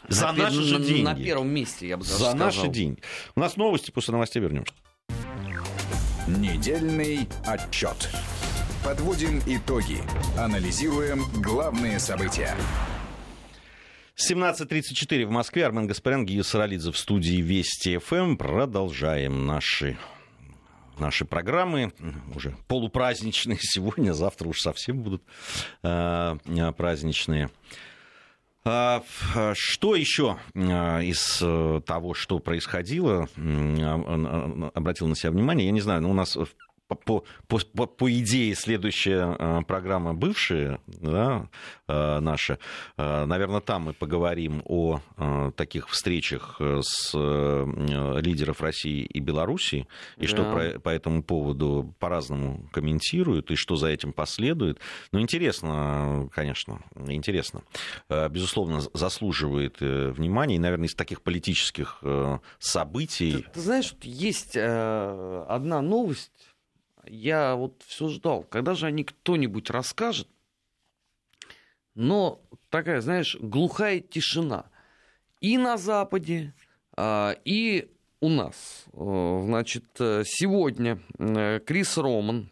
[0.08, 1.02] За на, наши же деньги.
[1.02, 2.46] На первом месте, я бы даже За сказал.
[2.46, 3.00] наши деньги.
[3.36, 4.72] У нас новости, после новостей вернемся.
[6.26, 8.08] Недельный отчет.
[8.82, 9.98] Подводим итоги.
[10.38, 12.56] Анализируем главные события.
[14.16, 15.66] 17.34 в Москве.
[15.66, 18.38] Армен Гаспарян, Гия Саралидзе в студии Вести ФМ.
[18.38, 19.98] Продолжаем наши
[20.98, 21.92] наши программы,
[22.34, 25.22] уже полупраздничные сегодня, завтра уж совсем будут
[25.82, 26.36] э,
[26.76, 27.50] праздничные.
[28.66, 29.02] А,
[29.52, 35.66] что еще а, из э, того, что происходило, а, обратил на себя внимание?
[35.66, 36.38] Я не знаю, но у нас
[36.94, 41.48] по, по, по, по идее, следующая э, программа бывшая, да,
[41.88, 42.58] э, наша,
[42.96, 45.00] э, наверное, там мы поговорим о
[45.56, 50.26] таких встречах с лидеров России и Белоруссии, и да.
[50.26, 54.78] что про, по этому поводу по-разному комментируют, и что за этим последует.
[55.12, 57.62] Но интересно, конечно, интересно.
[58.08, 62.02] Безусловно, заслуживает внимания, и, наверное, из таких политических
[62.58, 63.32] событий...
[63.32, 66.32] Ты, ты знаешь, есть одна новость,
[67.06, 70.28] я вот все ждал, когда же они кто-нибудь расскажет,
[71.94, 72.40] но
[72.70, 74.66] такая, знаешь, глухая тишина
[75.40, 76.54] и на Западе,
[76.96, 77.90] а, и
[78.24, 78.86] у нас.
[78.94, 82.50] Э, значит, сегодня э, Крис Роман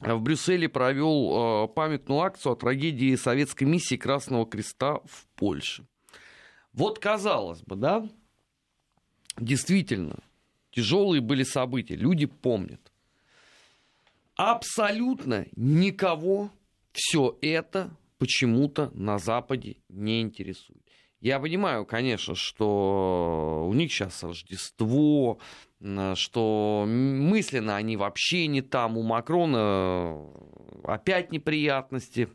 [0.00, 5.86] в Брюсселе провел э, памятную акцию о трагедии советской миссии Красного Креста в Польше.
[6.72, 8.08] Вот казалось бы, да,
[9.38, 10.18] действительно,
[10.72, 12.80] тяжелые были события, люди помнят.
[14.36, 16.50] Абсолютно никого
[16.92, 20.82] все это почему-то на Западе не интересует.
[21.20, 25.38] Я понимаю, конечно, что у них сейчас Рождество,
[26.14, 28.98] что мысленно они вообще не там.
[28.98, 30.18] У Макрона
[30.82, 32.28] опять неприятности.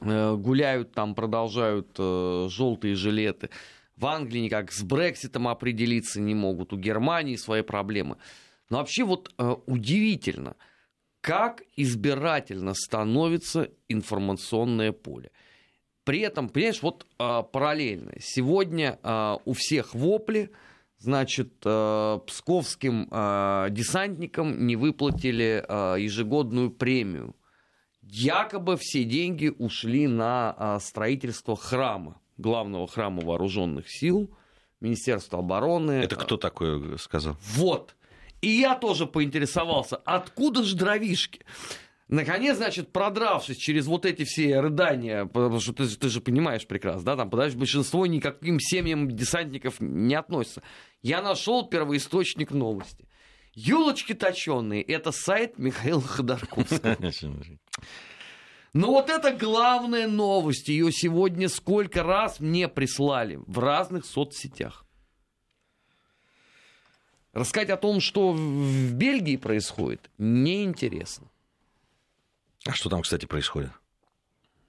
[0.00, 3.50] Э, гуляют там, продолжают э, желтые жилеты.
[3.96, 6.72] В Англии никак с Брекситом определиться не могут.
[6.72, 8.16] У Германии свои проблемы.
[8.70, 10.56] Но вообще вот э, удивительно,
[11.20, 15.30] как избирательно становится информационное поле.
[16.04, 18.12] При этом, понимаешь, вот а, параллельно.
[18.20, 20.52] Сегодня а, у всех вопли,
[20.98, 23.06] значит, псковским
[23.74, 25.62] десантникам не выплатили
[26.00, 27.36] ежегодную премию.
[28.02, 34.30] Якобы все деньги ушли на строительство храма, главного храма вооруженных сил,
[34.80, 35.92] Министерства обороны.
[35.92, 37.36] Это кто такой сказал?
[37.56, 37.96] Вот.
[38.40, 41.40] И я тоже поинтересовался, откуда же дровишки?
[42.08, 47.02] Наконец, значит, продравшись через вот эти все рыдания, потому что ты, ты же понимаешь прекрасно,
[47.02, 50.62] да, там, что большинство никаким семьям десантников не относится.
[51.02, 53.08] Я нашел первоисточник новости.
[53.54, 56.96] Елочки точеные, это сайт Михаила Ходорковского.
[58.72, 60.68] Но вот это главная новость.
[60.68, 64.85] Ее сегодня сколько раз мне прислали в разных соцсетях.
[67.36, 71.28] Рассказать о том, что в Бельгии происходит, неинтересно.
[72.64, 73.72] А что там, кстати, происходит?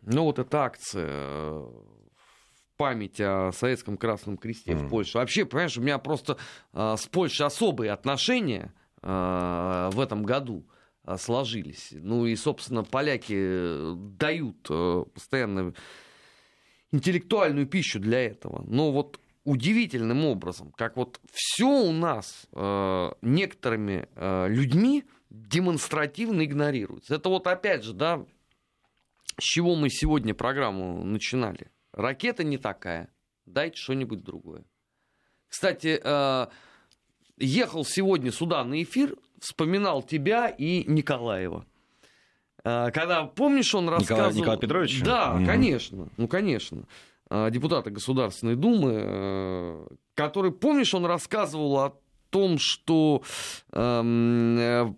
[0.02, 4.86] Ну, вот эта акция э, в память о Советском Красном Кресте mm.
[4.86, 5.18] в Польше.
[5.18, 6.38] Вообще, понимаешь, у меня просто
[6.74, 10.68] э, с Польшей особые отношения э, в этом году
[11.06, 11.92] э, сложились.
[11.94, 15.74] Ну и, собственно, поляки дают э, постоянно
[16.92, 18.62] интеллектуальную пищу для этого.
[18.68, 27.16] Но вот удивительным образом, как вот все у нас э, некоторыми э, людьми демонстративно игнорируется.
[27.16, 28.26] Это вот опять же, да,
[29.40, 31.72] с чего мы сегодня программу начинали.
[31.94, 33.10] Ракета не такая,
[33.46, 34.66] дайте что-нибудь другое.
[35.48, 36.48] Кстати, э,
[37.38, 41.66] ехал сегодня сюда на эфир, вспоминал тебя и Николаева.
[42.66, 44.32] Э, когда, помнишь, он рассказывал...
[44.32, 45.04] Николай, Николай Петрович?
[45.04, 45.46] Да, mm-hmm.
[45.46, 46.84] конечно, ну, конечно.
[47.30, 53.24] Э, депутата Государственной Думы, который, помнишь, он рассказывал о том, что
[53.72, 54.98] эм,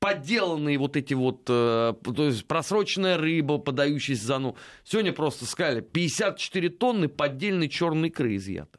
[0.00, 4.56] подделанные вот эти вот, э, то есть просроченная рыба, подающаяся за ну.
[4.82, 8.78] Сегодня просто сказали, 54 тонны поддельной черной икры изъято.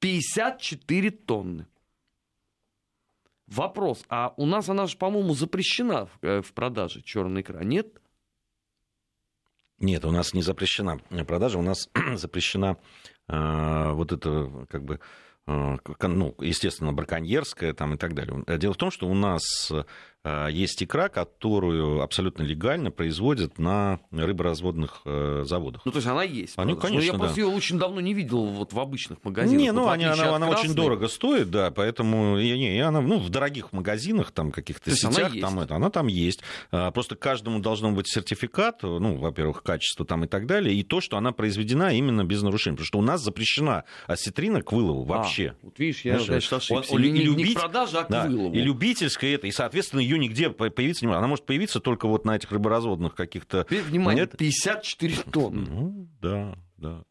[0.00, 1.66] 54 тонны.
[3.46, 8.00] Вопрос, а у нас она же, по-моему, запрещена э, в продаже черная икра, нет?
[9.82, 12.76] Нет, у нас не запрещена продажа, у нас запрещена
[13.28, 15.00] э, вот это как бы
[15.48, 18.44] э, ну, естественно, браконьерская там и так далее.
[18.58, 19.42] Дело в том, что у нас
[20.24, 25.82] есть икра, которую абсолютно легально производят на рыборазводных э, заводах.
[25.84, 26.54] Ну, то есть она есть.
[26.56, 27.18] Они, конечно, Но я да.
[27.18, 29.60] просто ее очень давно не видел вот в обычных магазинах.
[29.60, 33.00] Не, ну, вот, они, она, она очень дорого стоит, да, поэтому и, не, и она
[33.00, 36.42] ну, в дорогих магазинах, там каких-то сетях, она там, это, она там есть.
[36.70, 41.00] А, просто каждому должно быть сертификат, ну, во-первых, качество там и так далее, и то,
[41.00, 42.76] что она произведена именно без нарушений.
[42.76, 45.54] Потому что у нас запрещена осетрина к вылову а, вообще.
[45.60, 46.94] А, вот видишь, я, Знаешь, значит, ошибся.
[46.94, 48.54] Он, и, не, любить, не к продаже, а к да, вылову.
[48.54, 51.18] И любительская это, и, соответственно, ее нигде появиться не может.
[51.18, 53.66] Она может появиться только вот на этих рыборазводных каких-то...
[53.68, 54.36] Внимание, Нет?
[54.36, 55.68] 54 тонны.
[55.68, 57.02] Ну, да, да.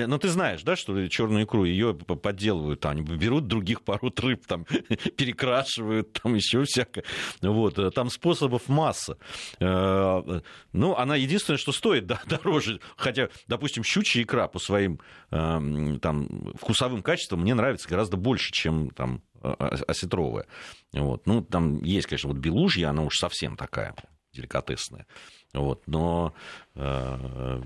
[0.00, 4.46] Но ну, ты знаешь, да, что черную икру ее подделывают, они берут других пород рыб,
[4.46, 4.64] там,
[5.16, 7.04] перекрашивают, там еще всякое.
[7.42, 9.18] Вот, э, там способов масса.
[9.60, 10.40] Э,
[10.72, 12.80] ну, она единственное, что стоит да, дороже.
[12.96, 15.00] Хотя, допустим, щучья икра по своим
[15.30, 20.46] там, вкусовым качествам мне нравится гораздо больше, чем там осетровая.
[20.92, 21.26] Вот.
[21.26, 23.94] Ну, там есть, конечно, вот белужья, она уж совсем такая
[24.32, 25.06] деликатесная.
[25.52, 25.82] Вот.
[25.86, 26.32] Но
[26.74, 27.60] э,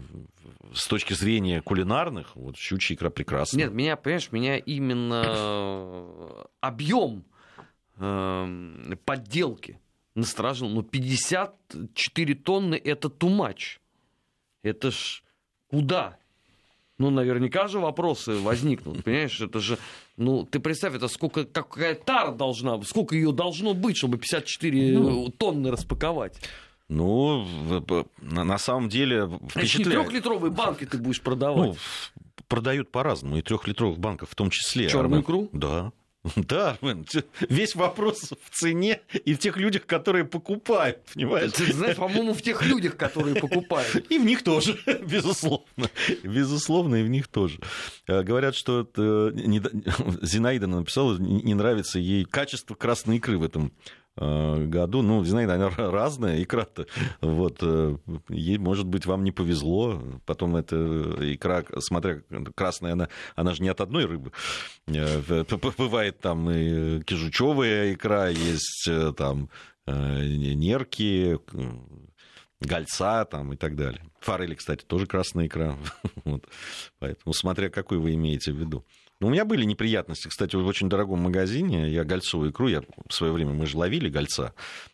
[0.75, 3.59] с точки зрения кулинарных, вот щучья икра прекрасна.
[3.59, 7.25] Нет, меня, понимаешь, меня именно объем
[7.99, 9.79] э, подделки
[10.17, 10.69] насторожил.
[10.69, 13.79] Ну, 54 тонны– это too much.
[14.63, 15.23] Это ж
[15.69, 16.19] куда?
[16.99, 19.41] Ну, наверняка же вопросы возникнут, понимаешь?
[19.41, 19.79] Это же,
[20.17, 25.29] ну, ты представь, это сколько, какая тара должна, сколько ее должно быть, чтобы 54 ну,
[25.29, 26.41] тонны распаковать.
[26.89, 27.47] Ну,
[28.21, 30.03] на самом деле впечатляет.
[30.03, 31.71] трехлитровые банки ты будешь продавать.
[31.71, 31.77] Ну,
[32.49, 34.89] продают по-разному, и трехлитровых банков в том числе.
[34.89, 35.49] Черную икру?
[35.53, 35.93] Да.
[36.37, 36.77] Да,
[37.49, 41.53] весь вопрос в цене и в тех людях, которые покупают, понимаешь?
[41.53, 44.11] Ты знаешь, по-моему, в тех людях, которые покупают.
[44.11, 45.89] И в них тоже, безусловно.
[46.23, 47.61] Безусловно, и в них тоже.
[48.07, 53.73] Э, говорят, что Зинаида написала, не нравится ей качество красной икры в этом
[54.17, 55.03] году.
[55.03, 56.87] Ну, знаете, она разная, икра-то.
[57.21, 57.97] Вот, э,
[58.29, 60.03] ей, может быть, вам не повезло.
[60.25, 60.77] Потом эта
[61.35, 62.23] икра, смотря
[62.55, 64.33] красная, она, она же не от одной рыбы.
[64.87, 65.45] Э,
[65.79, 69.51] бывает там и кижучевая икра, есть там
[69.87, 71.39] нерки,
[72.61, 74.03] гольца там и так далее.
[74.21, 75.77] Форели, кстати, тоже красная икра.
[76.25, 76.47] вот.
[76.99, 78.85] Поэтому смотря какой вы имеете в виду.
[79.19, 81.89] Но ну, у меня были неприятности, кстати, в очень дорогом магазине.
[81.89, 84.53] Я гольцовую икру, я в свое время мы же ловили гольца,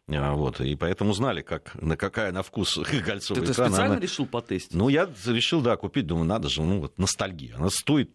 [0.09, 3.47] а, вот, и поэтому знали, как, на какая на вкус гольцовая икра.
[3.49, 4.01] Ты специально она...
[4.01, 4.75] решил потестить?
[4.75, 7.57] Ну, я решил, да, купить, думаю, надо же, ну, вот ностальгия.
[7.57, 8.13] Она стоит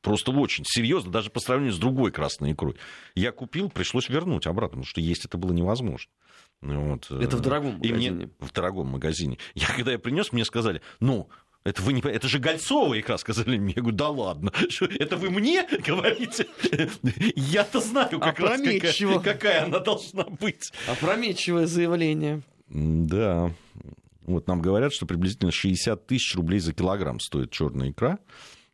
[0.00, 2.76] просто очень серьезно, даже по сравнению с другой красной икрой.
[3.16, 6.12] Я купил, пришлось вернуть обратно, потому что есть это было невозможно.
[6.60, 7.10] Вот.
[7.10, 8.10] Это в дорогом магазине?
[8.10, 9.38] мне, в дорогом магазине.
[9.54, 11.28] Я, когда я принес, мне сказали, ну,
[11.64, 13.72] это вы не это же Гольцова икра, сказали мне.
[13.74, 14.52] Я говорю, да ладно.
[14.68, 16.46] Что, это вы мне говорите?
[17.36, 20.72] Я-то знаю как раз, какая, какая она должна быть.
[20.86, 22.42] Опрометчивое заявление.
[22.68, 23.50] Да.
[24.26, 28.18] Вот нам говорят, что приблизительно 60 тысяч рублей за килограмм стоит черная икра.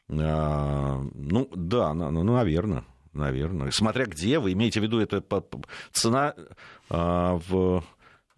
[0.09, 2.85] А, ну, да, ну, наверное.
[3.13, 3.71] Наверное.
[3.73, 5.23] Смотря где, вы имеете в виду, это
[5.93, 6.35] цена
[6.89, 7.85] а, в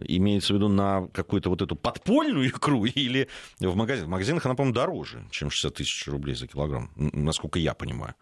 [0.07, 4.09] имеется в виду на какую-то вот эту подпольную икру или в магазинах?
[4.09, 8.15] В магазинах она, по-моему, дороже, чем 60 тысяч рублей за килограмм, насколько я понимаю.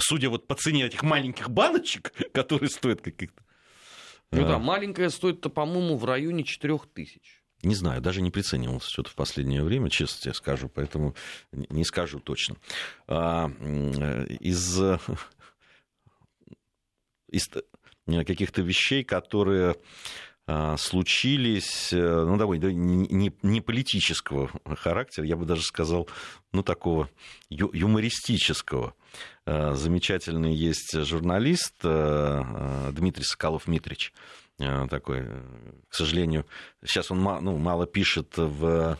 [0.00, 3.42] Судя вот по цене этих маленьких баночек, которые стоят каких-то...
[4.30, 4.58] Ну да, а.
[4.58, 7.42] маленькая стоит-то, по-моему, в районе 4 тысяч.
[7.62, 11.16] Не знаю, даже не приценивался что-то в последнее время, честно тебе скажу, поэтому
[11.52, 12.56] не скажу точно.
[13.08, 14.80] А, из,
[17.28, 17.50] из
[18.06, 19.74] каких-то вещей, которые
[20.78, 26.08] случились, э, ну, довольно не, не политического характера, я бы даже сказал,
[26.52, 27.10] ну, такого
[27.50, 28.94] ю, юмористического.
[29.44, 34.12] А, замечательный есть журналист э, Дмитрий Соколов-Митрич,
[34.58, 35.26] э, такой,
[35.88, 36.46] к сожалению,
[36.84, 38.98] сейчас он ну, мало пишет в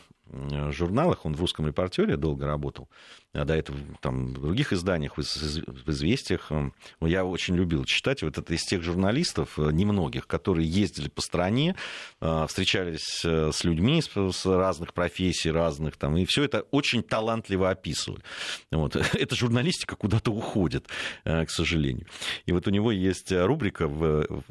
[0.69, 2.89] журналах, он в русском репортере долго работал,
[3.28, 6.51] а до этого там, в других изданиях, в «Известиях».
[6.99, 8.23] Я очень любил читать.
[8.23, 11.75] Вот это из тех журналистов, э, немногих, которые ездили по стране,
[12.21, 17.69] э, встречались э, с людьми с разных профессий, разных там, и все это очень талантливо
[17.69, 18.23] описывали.
[18.71, 18.95] Вот.
[19.13, 20.87] Эта журналистика куда-то уходит,
[21.23, 22.07] к сожалению.
[22.45, 24.43] И вот у него есть рубрика в,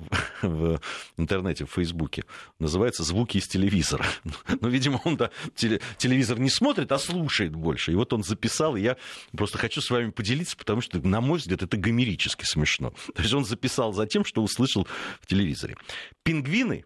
[0.43, 0.81] в
[1.17, 2.25] интернете, в Фейсбуке,
[2.59, 4.07] называется «Звуки из телевизора».
[4.61, 5.19] Ну, видимо, он
[5.55, 7.93] телевизор не смотрит, а слушает больше.
[7.93, 8.96] И вот он записал записал, и я
[9.37, 12.90] просто хочу с вами поделиться, потому что, на мой взгляд, это гомерически смешно.
[13.14, 14.87] То есть он записал за тем, что услышал
[15.20, 15.76] в телевизоре.
[16.22, 16.85] Пингвины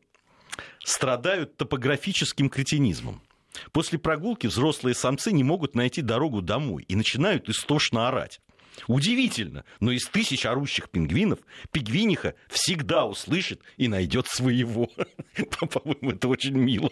[0.84, 3.22] страдают топографическим кретинизмом.
[3.72, 8.40] После прогулки взрослые самцы не могут найти дорогу домой и начинают истошно орать.
[8.86, 14.90] Удивительно, но из тысяч орущих пингвинов пингвиниха всегда услышит и найдет своего.
[15.72, 16.90] По-моему, это очень мило.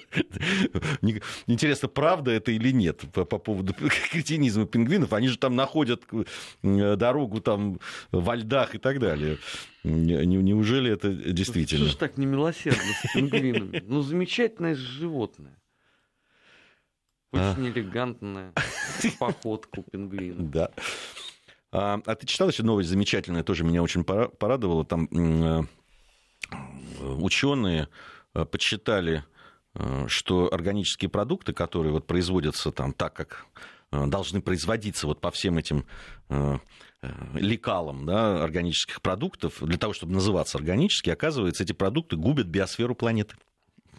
[1.47, 5.13] Интересно, правда это или нет по, по поводу кретинизма пингвинов?
[5.13, 6.03] Они же там находят
[6.63, 9.39] дорогу там во льдах и так далее.
[9.83, 11.87] Неужели это действительно?
[11.87, 13.83] Что ж так немилосердно с пингвинами?
[13.87, 15.57] Ну, замечательное животное.
[17.33, 17.71] Очень а.
[17.71, 18.53] элегантная
[19.19, 20.43] походка у пингвина.
[20.43, 20.71] Да.
[21.73, 24.85] А, а ты читал еще новость замечательная, тоже меня очень порадовала.
[24.85, 25.63] Там э,
[27.01, 27.89] ученые
[28.35, 29.25] э, подсчитали,
[29.75, 33.47] э, что органические продукты, которые вот производятся там так, как
[33.93, 35.85] должны производиться вот по всем этим
[37.35, 43.35] лекалам да, органических продуктов, для того, чтобы называться органические, оказывается, эти продукты губят биосферу планеты.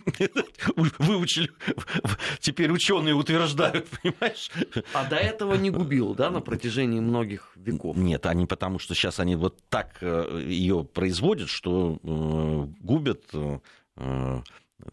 [0.75, 1.49] выучили.
[2.39, 4.49] Теперь ученые утверждают, понимаешь?
[4.93, 7.95] А до этого не губил, да, на протяжении многих веков?
[7.97, 13.59] Нет, они потому что сейчас они вот так э, ее производят, что э, губят э,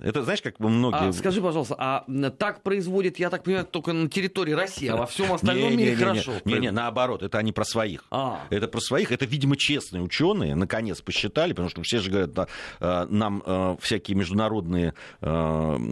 [0.01, 1.09] это, знаешь, как многие...
[1.09, 2.05] А, скажи, пожалуйста, а
[2.39, 6.33] так производят, я так понимаю, только на территории России, а во всем остальном мире хорошо?
[6.45, 8.05] Не-не, наоборот, это они про своих.
[8.11, 8.47] А.
[8.51, 12.49] Это про своих, это, видимо, честные ученые, наконец, посчитали, потому что все же говорят, да,
[12.81, 15.27] э, нам э, всякие международные э,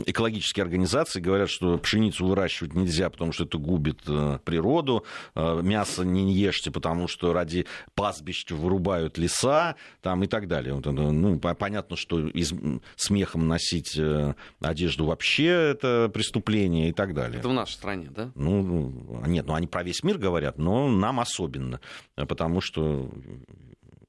[0.06, 4.02] экологические организации говорят, что пшеницу выращивать нельзя, потому что это губит
[4.44, 5.04] природу,
[5.34, 10.74] мясо не ешьте, потому что ради пастбищ вырубают леса, там и так далее.
[10.74, 12.52] Ну, понятно, что из,
[12.96, 17.38] смехом носить носить э, одежду вообще это преступление и так далее.
[17.38, 18.30] Это в нашей стране, да?
[18.34, 21.80] Ну, ну нет, ну они про весь мир говорят, но нам особенно,
[22.14, 23.10] потому что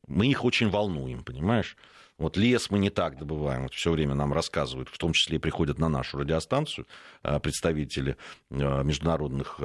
[0.08, 1.76] Мы их очень волнуем, понимаешь?
[2.18, 5.80] Вот лес мы не так добываем, вот все время нам рассказывают, в том числе приходят
[5.80, 6.88] на нашу радиостанцию
[7.24, 8.16] э, представители
[8.50, 9.60] э, международных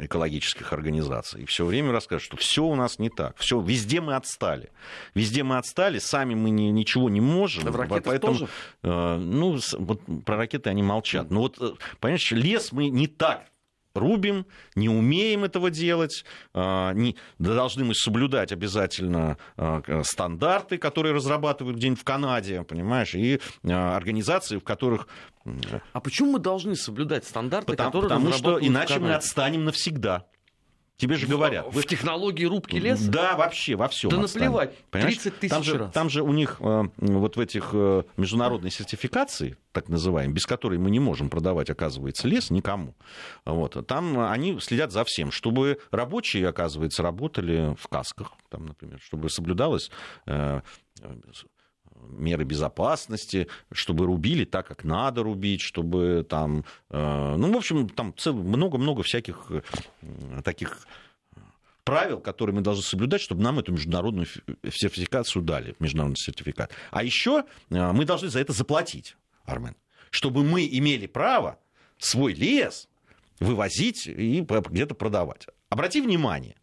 [0.00, 1.42] экологических организаций.
[1.42, 3.36] И все время рассказывают, что все у нас не так.
[3.38, 4.70] Все, везде мы отстали.
[5.14, 7.64] Везде мы отстали, сами мы не, ничего не можем.
[7.64, 8.50] в поэтому, тоже?
[8.82, 11.30] ну, вот про ракеты они молчат.
[11.30, 11.58] Но вот,
[12.00, 13.46] понимаешь, лес мы не так
[13.98, 16.24] рубим, не умеем этого делать,
[16.54, 23.40] а, не, должны мы соблюдать обязательно а, стандарты, которые разрабатывают где-нибудь в Канаде, понимаешь, и
[23.64, 25.08] а, организации, в которых...
[25.92, 30.26] А почему мы должны соблюдать стандарты, потому, которые Потому что иначе мы отстанем навсегда.
[30.98, 31.72] Тебе же говорят.
[31.72, 33.08] В, в технологии рубки леса?
[33.08, 34.10] Да, вообще, во всем.
[34.10, 35.92] Да наплевать, 30 тысяч там же, раз.
[35.92, 40.80] Там же у них э, вот в этих э, международной сертификации, так называемой, без которой
[40.80, 42.96] мы не можем продавать, оказывается, лес никому.
[43.44, 43.86] Вот.
[43.86, 49.92] Там они следят за всем, чтобы рабочие, оказывается, работали в касках, там, например, чтобы соблюдалось
[50.26, 50.62] э,
[52.08, 58.14] меры безопасности, чтобы рубили так, как надо рубить, чтобы там, э, ну, в общем, там
[58.24, 59.62] много-много всяких э,
[60.42, 60.86] таких
[61.84, 64.26] правил, которые мы должны соблюдать, чтобы нам эту международную
[64.70, 66.70] сертификацию дали, международный сертификат.
[66.90, 69.74] А еще э, мы должны за это заплатить, Армен,
[70.10, 71.58] чтобы мы имели право
[71.96, 72.88] свой лес
[73.40, 75.46] вывозить и где-то продавать.
[75.70, 76.56] Обрати внимание,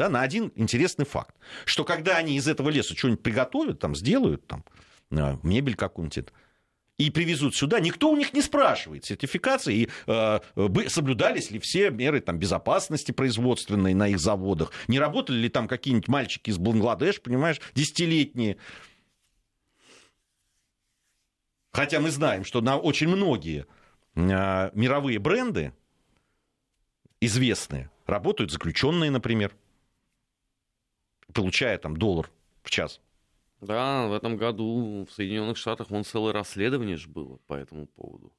[0.00, 1.36] да, на один интересный факт,
[1.66, 4.64] что когда они из этого леса что-нибудь приготовят, там, сделают, там,
[5.10, 6.28] э, мебель какую-нибудь,
[6.96, 10.40] и привезут сюда, никто у них не спрашивает сертификации, и э,
[10.88, 16.08] соблюдались ли все меры там, безопасности производственной на их заводах, не работали ли там какие-нибудь
[16.08, 18.56] мальчики из Бангладеш, понимаешь, десятилетние.
[21.72, 23.66] Хотя мы знаем, что на очень многие
[24.14, 25.74] э, мировые бренды
[27.20, 29.52] известные работают заключенные, например
[31.32, 32.30] получая там доллар
[32.62, 33.00] в час.
[33.60, 38.32] Да, в этом году в Соединенных Штатах вон целое расследование же было по этому поводу.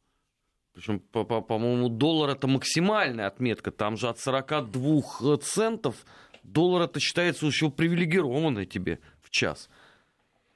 [0.74, 3.72] Причем, по-моему, доллар это максимальная отметка.
[3.72, 6.06] Там же от 42 центов
[6.44, 9.70] доллар это считается еще привилегированной тебе в час.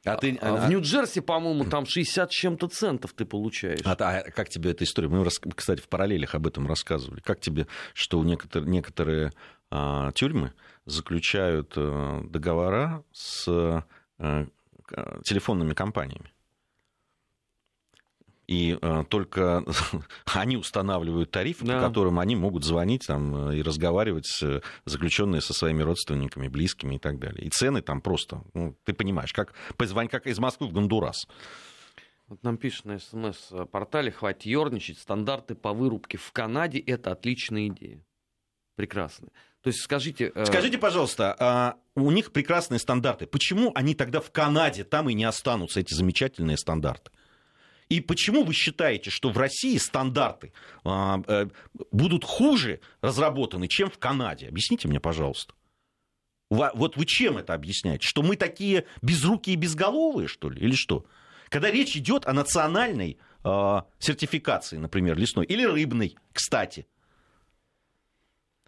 [0.05, 3.79] А ты, а, а, в Нью-Джерси, по-моему, там 60 чем-то центов ты получаешь.
[3.83, 5.09] А, а как тебе эта история?
[5.09, 7.21] Мы, кстати, в параллелях об этом рассказывали.
[7.21, 9.31] Как тебе, что некоторые, некоторые
[9.71, 10.53] а, тюрьмы
[10.85, 14.47] заключают а, договора с а,
[15.23, 16.31] телефонными компаниями?
[18.47, 19.63] и э, только
[20.33, 21.75] они устанавливают тариф, да.
[21.75, 26.99] по которым они могут звонить там, и разговаривать с заключенные со своими родственниками, близкими и
[26.99, 27.45] так далее.
[27.45, 31.27] И цены там просто, ну, ты понимаешь, как, позвонить, как из Москвы в Гондурас.
[32.27, 38.03] Вот нам пишут на СМС-портале «Хватит ерничать, стандарты по вырубке в Канаде– это отличная идея».
[38.75, 39.29] Прекрасно.
[39.61, 40.31] То есть скажите...
[40.35, 40.45] Э...
[40.45, 43.25] Скажите, пожалуйста, а у них прекрасные стандарты.
[43.25, 47.11] Почему они тогда в Канаде там и не останутся, эти замечательные стандарты?
[47.89, 50.53] И почему вы считаете, что в России стандарты
[50.83, 51.47] а, э,
[51.91, 54.47] будут хуже разработаны, чем в Канаде?
[54.47, 55.53] Объясните мне, пожалуйста.
[56.49, 58.07] Вот вы чем это объясняете?
[58.07, 60.61] Что мы такие безрукие и безголовые, что ли?
[60.61, 61.05] Или что?
[61.49, 66.87] Когда речь идет о национальной э, сертификации, например, лесной, или рыбной, кстати.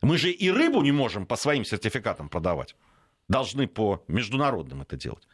[0.02, 2.76] Мы же и рыбу не можем по своим сертификатам продавать.
[3.28, 5.28] Должны по международным это делать.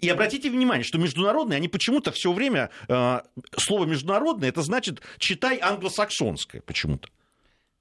[0.00, 3.20] И обратите внимание, что международные, они почему-то все время, э,
[3.56, 7.08] слово международное, это значит читай англосаксонское почему-то.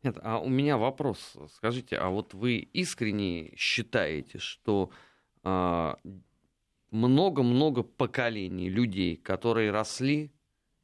[0.03, 1.38] Нет, а у меня вопрос.
[1.55, 4.91] Скажите, а вот вы искренне считаете, что
[5.43, 5.93] э,
[6.89, 10.32] много-много поколений людей, которые росли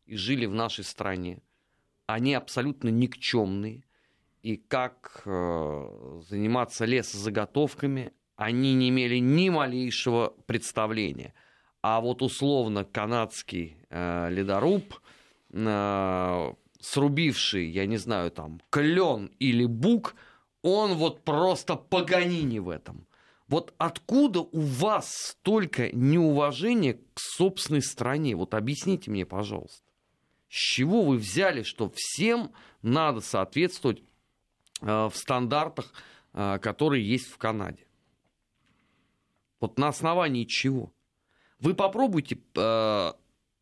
[0.06, 1.42] и жили в нашей стране,
[2.06, 3.84] они абсолютно никчемные,
[4.48, 11.34] и как э, заниматься лесозаготовками они не имели ни малейшего представления.
[11.82, 15.02] А вот условно канадский э, ледоруб,
[15.52, 20.16] э, срубивший, я не знаю, там, клен или бук,
[20.62, 23.06] он вот просто погонини в этом.
[23.50, 28.34] Вот откуда у вас столько неуважения к собственной стране?
[28.38, 29.84] Вот объясните мне, пожалуйста.
[30.48, 34.04] С чего вы взяли, что всем надо соответствовать
[34.82, 35.92] в стандартах,
[36.34, 37.86] э, которые есть в Канаде?
[39.60, 40.92] Вот на основании чего?
[41.60, 43.12] Вы попробуйте, э,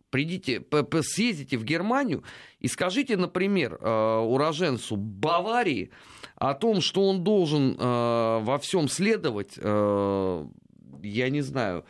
[0.10, 0.64] придите,
[1.02, 2.24] съездите в Германию
[2.60, 5.92] и скажите, например, э, уроженцу Баварии
[6.36, 10.46] о том, что он должен э, во всем следовать, э,
[11.02, 11.86] я не знаю,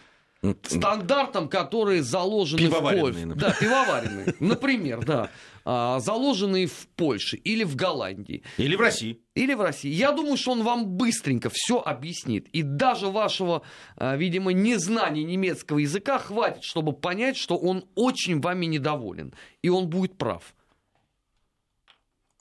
[0.63, 3.26] стандартам, которые заложены в Польше.
[3.36, 5.32] Да, пивоваренные, например, да.
[5.68, 8.43] А, заложенные в Польше или в Голландии.
[8.57, 9.20] Или в России.
[9.34, 9.91] Или в России.
[9.91, 12.47] Я думаю, что он вам быстренько все объяснит.
[12.49, 13.63] И даже вашего,
[13.97, 19.34] а, видимо, незнания немецкого языка хватит, чтобы понять, что он очень вами недоволен.
[19.63, 20.53] И он будет прав.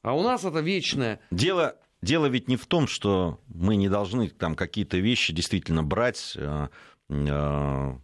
[0.02, 1.18] А у нас это вечное...
[1.30, 6.34] Дело, дело ведь не в том, что мы не должны там какие-то вещи действительно брать
[6.36, 6.68] э,
[7.08, 7.98] э,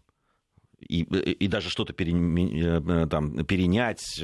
[0.80, 4.22] и, и даже что-то пере, э, там, перенять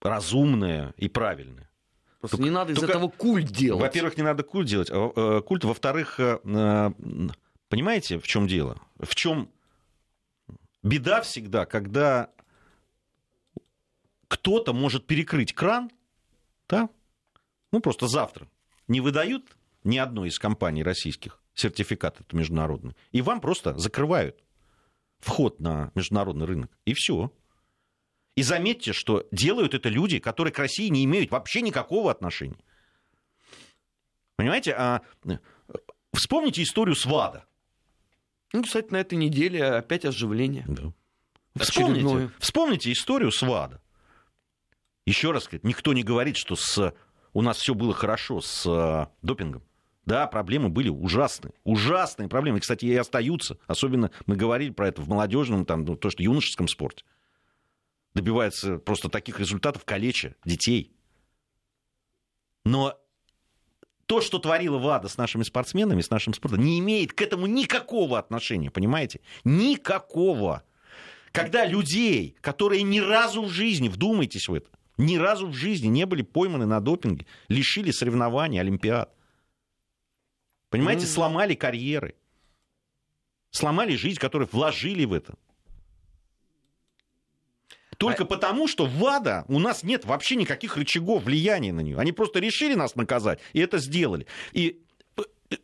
[0.00, 1.70] разумное и правильное.
[2.20, 3.80] Просто только, не надо из только, этого культ делать.
[3.80, 4.90] Во-первых, не надо культ делать.
[4.92, 6.18] А, культ, во-вторых,
[7.68, 8.80] понимаете, в чем дело?
[8.98, 9.50] В чем
[10.82, 12.30] беда всегда, когда
[14.28, 15.90] кто-то может перекрыть кран,
[16.68, 16.88] да,
[17.72, 18.46] ну просто завтра
[18.86, 19.44] не выдают
[19.84, 24.42] ни одной из компаний российских сертификат это международный, и вам просто закрывают
[25.18, 27.32] вход на международный рынок, и все.
[28.36, 32.62] И заметьте, что делают это люди, которые к России не имеют вообще никакого отношения.
[34.36, 34.72] Понимаете?
[34.74, 35.02] А,
[36.12, 37.44] вспомните историю с ВАДА.
[38.52, 40.64] Ну, кстати, на этой неделе опять оживление.
[40.68, 40.92] Да.
[41.56, 43.82] Вспомните, вспомните историю с ВАДА.
[45.04, 46.94] Еще раз, никто не говорит, что с...
[47.32, 49.64] у нас все было хорошо с э, допингом.
[50.08, 51.52] Да, проблемы были ужасные.
[51.64, 52.60] Ужасные проблемы.
[52.60, 53.58] Кстати, и остаются.
[53.66, 57.04] Особенно мы говорили про это в молодежном, там, ну, то, что юношеском спорте.
[58.14, 60.96] Добивается просто таких результатов калеча детей.
[62.64, 62.98] Но
[64.06, 68.18] то, что творила ВАДА с нашими спортсменами, с нашим спортом, не имеет к этому никакого
[68.18, 69.20] отношения, понимаете?
[69.44, 70.62] Никакого.
[71.32, 76.06] Когда людей, которые ни разу в жизни, вдумайтесь в это, ни разу в жизни не
[76.06, 79.12] были пойманы на допинге, лишили соревнований, Олимпиад.
[80.70, 81.14] Понимаете, mm-hmm.
[81.14, 82.14] сломали карьеры.
[83.50, 85.34] Сломали жизнь, которую вложили в это.
[87.96, 88.26] Только а...
[88.26, 91.98] потому, что ВАДА у нас нет вообще никаких рычагов влияния на нее.
[91.98, 94.26] Они просто решили нас наказать, и это сделали.
[94.52, 94.82] И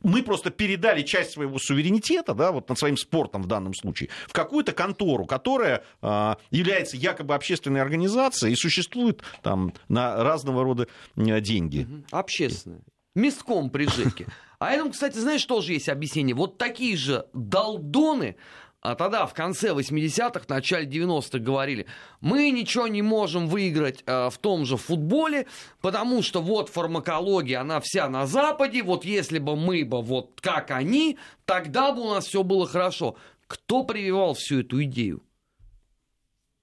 [0.03, 4.33] мы просто передали часть своего суверенитета, да, вот над своим спортом в данном случае, в
[4.33, 11.87] какую-то контору, которая э, является якобы общественной организацией и существует там на разного рода деньги.
[12.11, 12.81] Общественная.
[13.15, 14.27] Местком при ЖЭКе.
[14.65, 16.35] А этому, кстати, знаешь, тоже есть объяснение.
[16.35, 18.37] Вот такие же долдоны
[18.81, 21.87] а тогда, в конце 80-х, начале 90-х говорили,
[22.21, 25.47] мы ничего не можем выиграть э, в том же футболе,
[25.81, 30.71] потому что вот фармакология, она вся на Западе, вот если бы мы бы вот как
[30.71, 33.17] они, тогда бы у нас все было хорошо.
[33.47, 35.23] Кто прививал всю эту идею?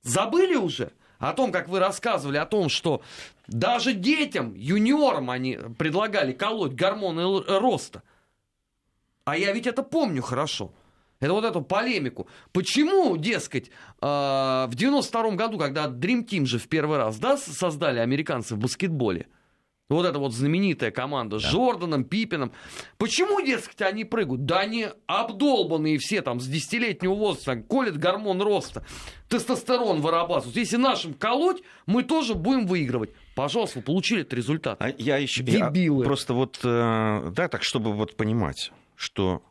[0.03, 0.91] Забыли уже?
[1.17, 3.01] О том, как вы рассказывали, о том, что
[3.51, 8.03] даже детям, юниорам они предлагали колоть гормоны роста.
[9.25, 10.73] А я ведь это помню хорошо.
[11.19, 12.27] Это вот эту полемику.
[12.51, 13.69] Почему, дескать,
[14.01, 18.57] э, в 92 году, когда Dream Team же в первый раз да, создали американцы в
[18.57, 19.27] баскетболе,
[19.89, 22.53] вот эта вот знаменитая команда с Джорданом, Пипином.
[22.97, 24.45] Почему, дескать, они прыгают?
[24.45, 28.83] Да они обдолбанные все там с десятилетнего возраста, колят гормон роста,
[29.27, 30.55] тестостерон вырабатывают.
[30.55, 33.11] Если нашим колоть, мы тоже будем выигрывать.
[33.35, 34.81] Пожалуйста, вы получили этот результат.
[34.81, 35.43] А я еще...
[35.43, 35.99] Дебилы.
[35.99, 39.41] Я просто вот, э, да, так, чтобы вот понимать, что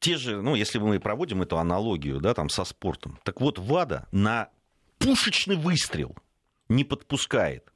[0.00, 4.06] те же, ну, если мы проводим эту аналогию, да, там, со спортом, так вот, ВАДА
[4.12, 4.50] на
[4.98, 6.14] пушечный выстрел
[6.68, 7.70] не подпускает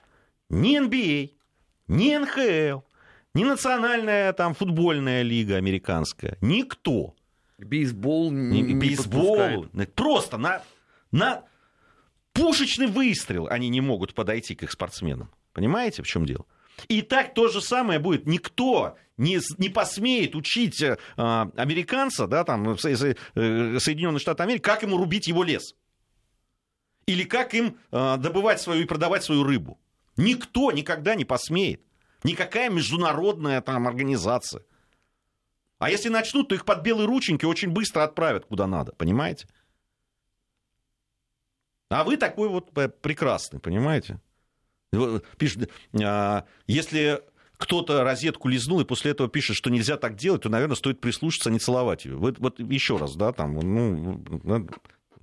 [0.51, 1.33] ни НБА,
[1.89, 2.81] ни НХЛ,
[3.35, 7.15] ни национальная там футбольная лига американская, никто.
[7.59, 9.95] Бейсбол не, не Бейсбол, подпускает.
[9.95, 10.63] просто на,
[11.11, 11.45] на
[12.33, 15.31] пушечный выстрел они не могут подойти к их спортсменам.
[15.53, 16.47] Понимаете, в чем дело?
[16.87, 18.27] И так то же самое будет.
[18.27, 24.97] Никто не, не посмеет учить э, американца, да, там, э, Соединенные Штаты Америки, как ему
[24.97, 25.75] рубить его лес.
[27.07, 29.79] Или как им э, добывать свою и продавать свою рыбу.
[30.17, 31.83] Никто никогда не посмеет.
[32.23, 34.63] Никакая международная там организация.
[35.79, 39.47] А если начнут, то их под белые рученьки очень быстро отправят куда надо, понимаете?
[41.91, 44.21] А вы такой вот э, прекрасный, понимаете?
[45.39, 45.71] Пишет,
[46.03, 47.23] а, если
[47.57, 51.51] кто-то розетку лизнул и после этого пишет, что нельзя так делать, то, наверное, стоит прислушаться,
[51.51, 52.17] а не целовать ее.
[52.17, 54.23] Вот, вот еще раз, да, там, ну,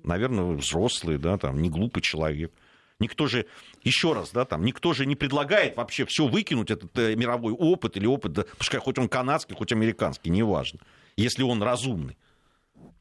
[0.04, 2.52] наверное, вы взрослый, да, там, не глупый человек.
[3.00, 3.46] Никто же,
[3.84, 7.98] еще раз, да, там, никто же не предлагает вообще все выкинуть, этот э, мировой опыт
[7.98, 10.80] или опыт, да, пускай хоть он канадский, хоть американский, неважно,
[11.18, 12.18] если он разумный.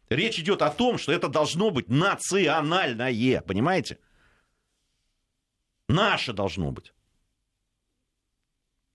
[0.08, 3.98] Речь идет о том, что это должно быть национальное, понимаете?
[5.88, 6.92] Наше должно быть.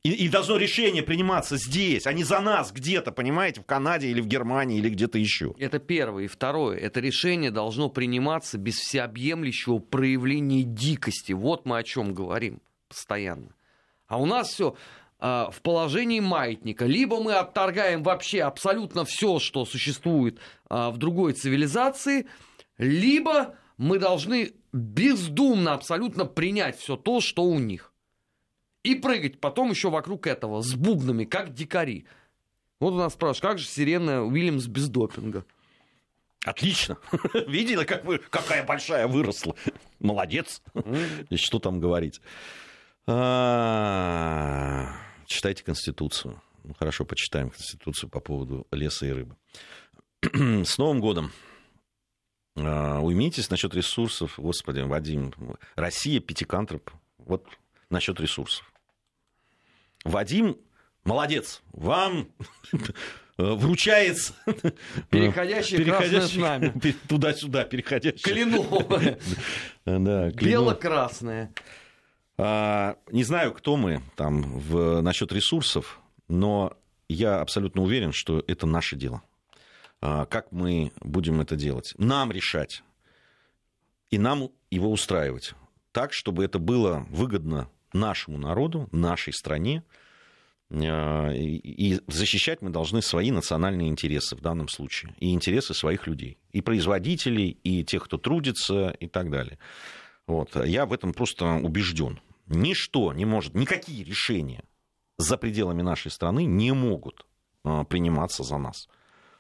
[0.03, 4.21] И, и должно решение приниматься здесь, а не за нас где-то, понимаете, в Канаде или
[4.21, 5.53] в Германии или где-то еще.
[5.59, 6.23] Это первое.
[6.23, 6.77] И второе.
[6.77, 11.33] Это решение должно приниматься без всеобъемлющего проявления дикости.
[11.33, 13.53] Вот мы о чем говорим постоянно.
[14.07, 14.75] А у нас все
[15.19, 16.85] в положении маятника.
[16.85, 20.39] Либо мы отторгаем вообще абсолютно все, что существует
[20.69, 22.27] а, в другой цивилизации,
[22.77, 27.91] либо мы должны бездумно абсолютно принять все то, что у них.
[28.83, 32.05] И прыгать потом еще вокруг этого с бубнами, как дикари.
[32.79, 35.43] Вот у нас спрашивают, как же сирена Уильямс без допинга?
[36.45, 36.97] Отлично.
[37.47, 39.55] Видели, как вы, какая большая выросла.
[39.99, 40.61] Молодец.
[41.35, 42.21] Что там говорить.
[45.29, 46.41] Читайте Конституцию.
[46.63, 49.37] Ну, хорошо, почитаем Конституцию по поводу леса и рыбы.
[50.33, 51.31] С Новым годом!
[52.57, 54.33] А, уймитесь насчет ресурсов.
[54.37, 55.31] Господи, Вадим,
[55.75, 56.89] Россия пятикантроп.
[57.19, 57.45] Вот
[57.91, 58.73] насчет ресурсов.
[60.03, 60.57] Вадим,
[61.03, 62.29] молодец, вам
[63.37, 64.33] вручается
[65.11, 66.73] переходящее, переходящее знамя.
[67.07, 68.33] Туда-сюда, переходящее.
[68.33, 69.19] Кленовое.
[69.85, 71.53] Да, Бело-красное.
[72.41, 76.71] А, не знаю, кто мы там в, насчет ресурсов, но
[77.09, 79.21] я абсолютно уверен, что это наше дело.
[79.99, 81.93] А, как мы будем это делать?
[81.97, 82.81] Нам решать.
[84.09, 85.53] И нам его устраивать.
[85.91, 89.83] Так, чтобы это было выгодно нашему народу, нашей стране.
[90.71, 95.13] А, и защищать мы должны свои национальные интересы в данном случае.
[95.19, 96.37] И интересы своих людей.
[96.53, 99.59] И производителей, и тех, кто трудится, и так далее.
[100.25, 100.55] Вот.
[100.65, 102.21] Я в этом просто убежден.
[102.49, 104.63] Ничто не может, никакие решения
[105.17, 107.25] за пределами нашей страны не могут
[107.63, 108.87] а, приниматься за нас.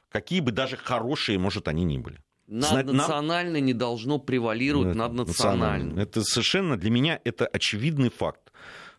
[0.09, 2.19] Какие бы даже хорошие, может, они ни были.
[2.47, 3.65] Наднационально Нам...
[3.65, 5.99] не должно превалировать над национальным.
[5.99, 8.51] Это совершенно для меня это очевидный факт.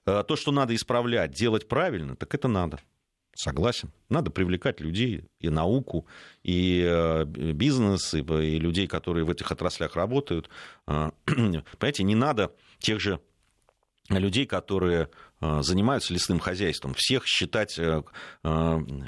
[0.07, 2.79] Э, то, что надо исправлять, делать правильно, так это надо.
[3.35, 3.91] Согласен.
[4.09, 6.07] Надо привлекать людей, и науку,
[6.45, 10.49] и э, бизнес, и, и людей, которые в этих отраслях работают.
[10.87, 13.21] Понимаете, не надо тех же
[14.19, 15.09] людей, которые
[15.41, 18.03] э, занимаются лесным хозяйством, всех считать э,
[18.43, 19.01] э,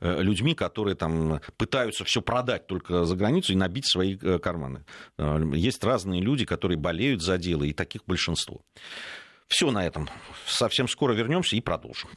[0.00, 4.84] людьми, которые там пытаются все продать только за границу и набить свои карманы.
[5.18, 8.62] Есть разные люди, которые болеют за дело, и таких большинство.
[9.48, 10.08] Все на этом.
[10.46, 12.08] Совсем скоро вернемся и продолжим.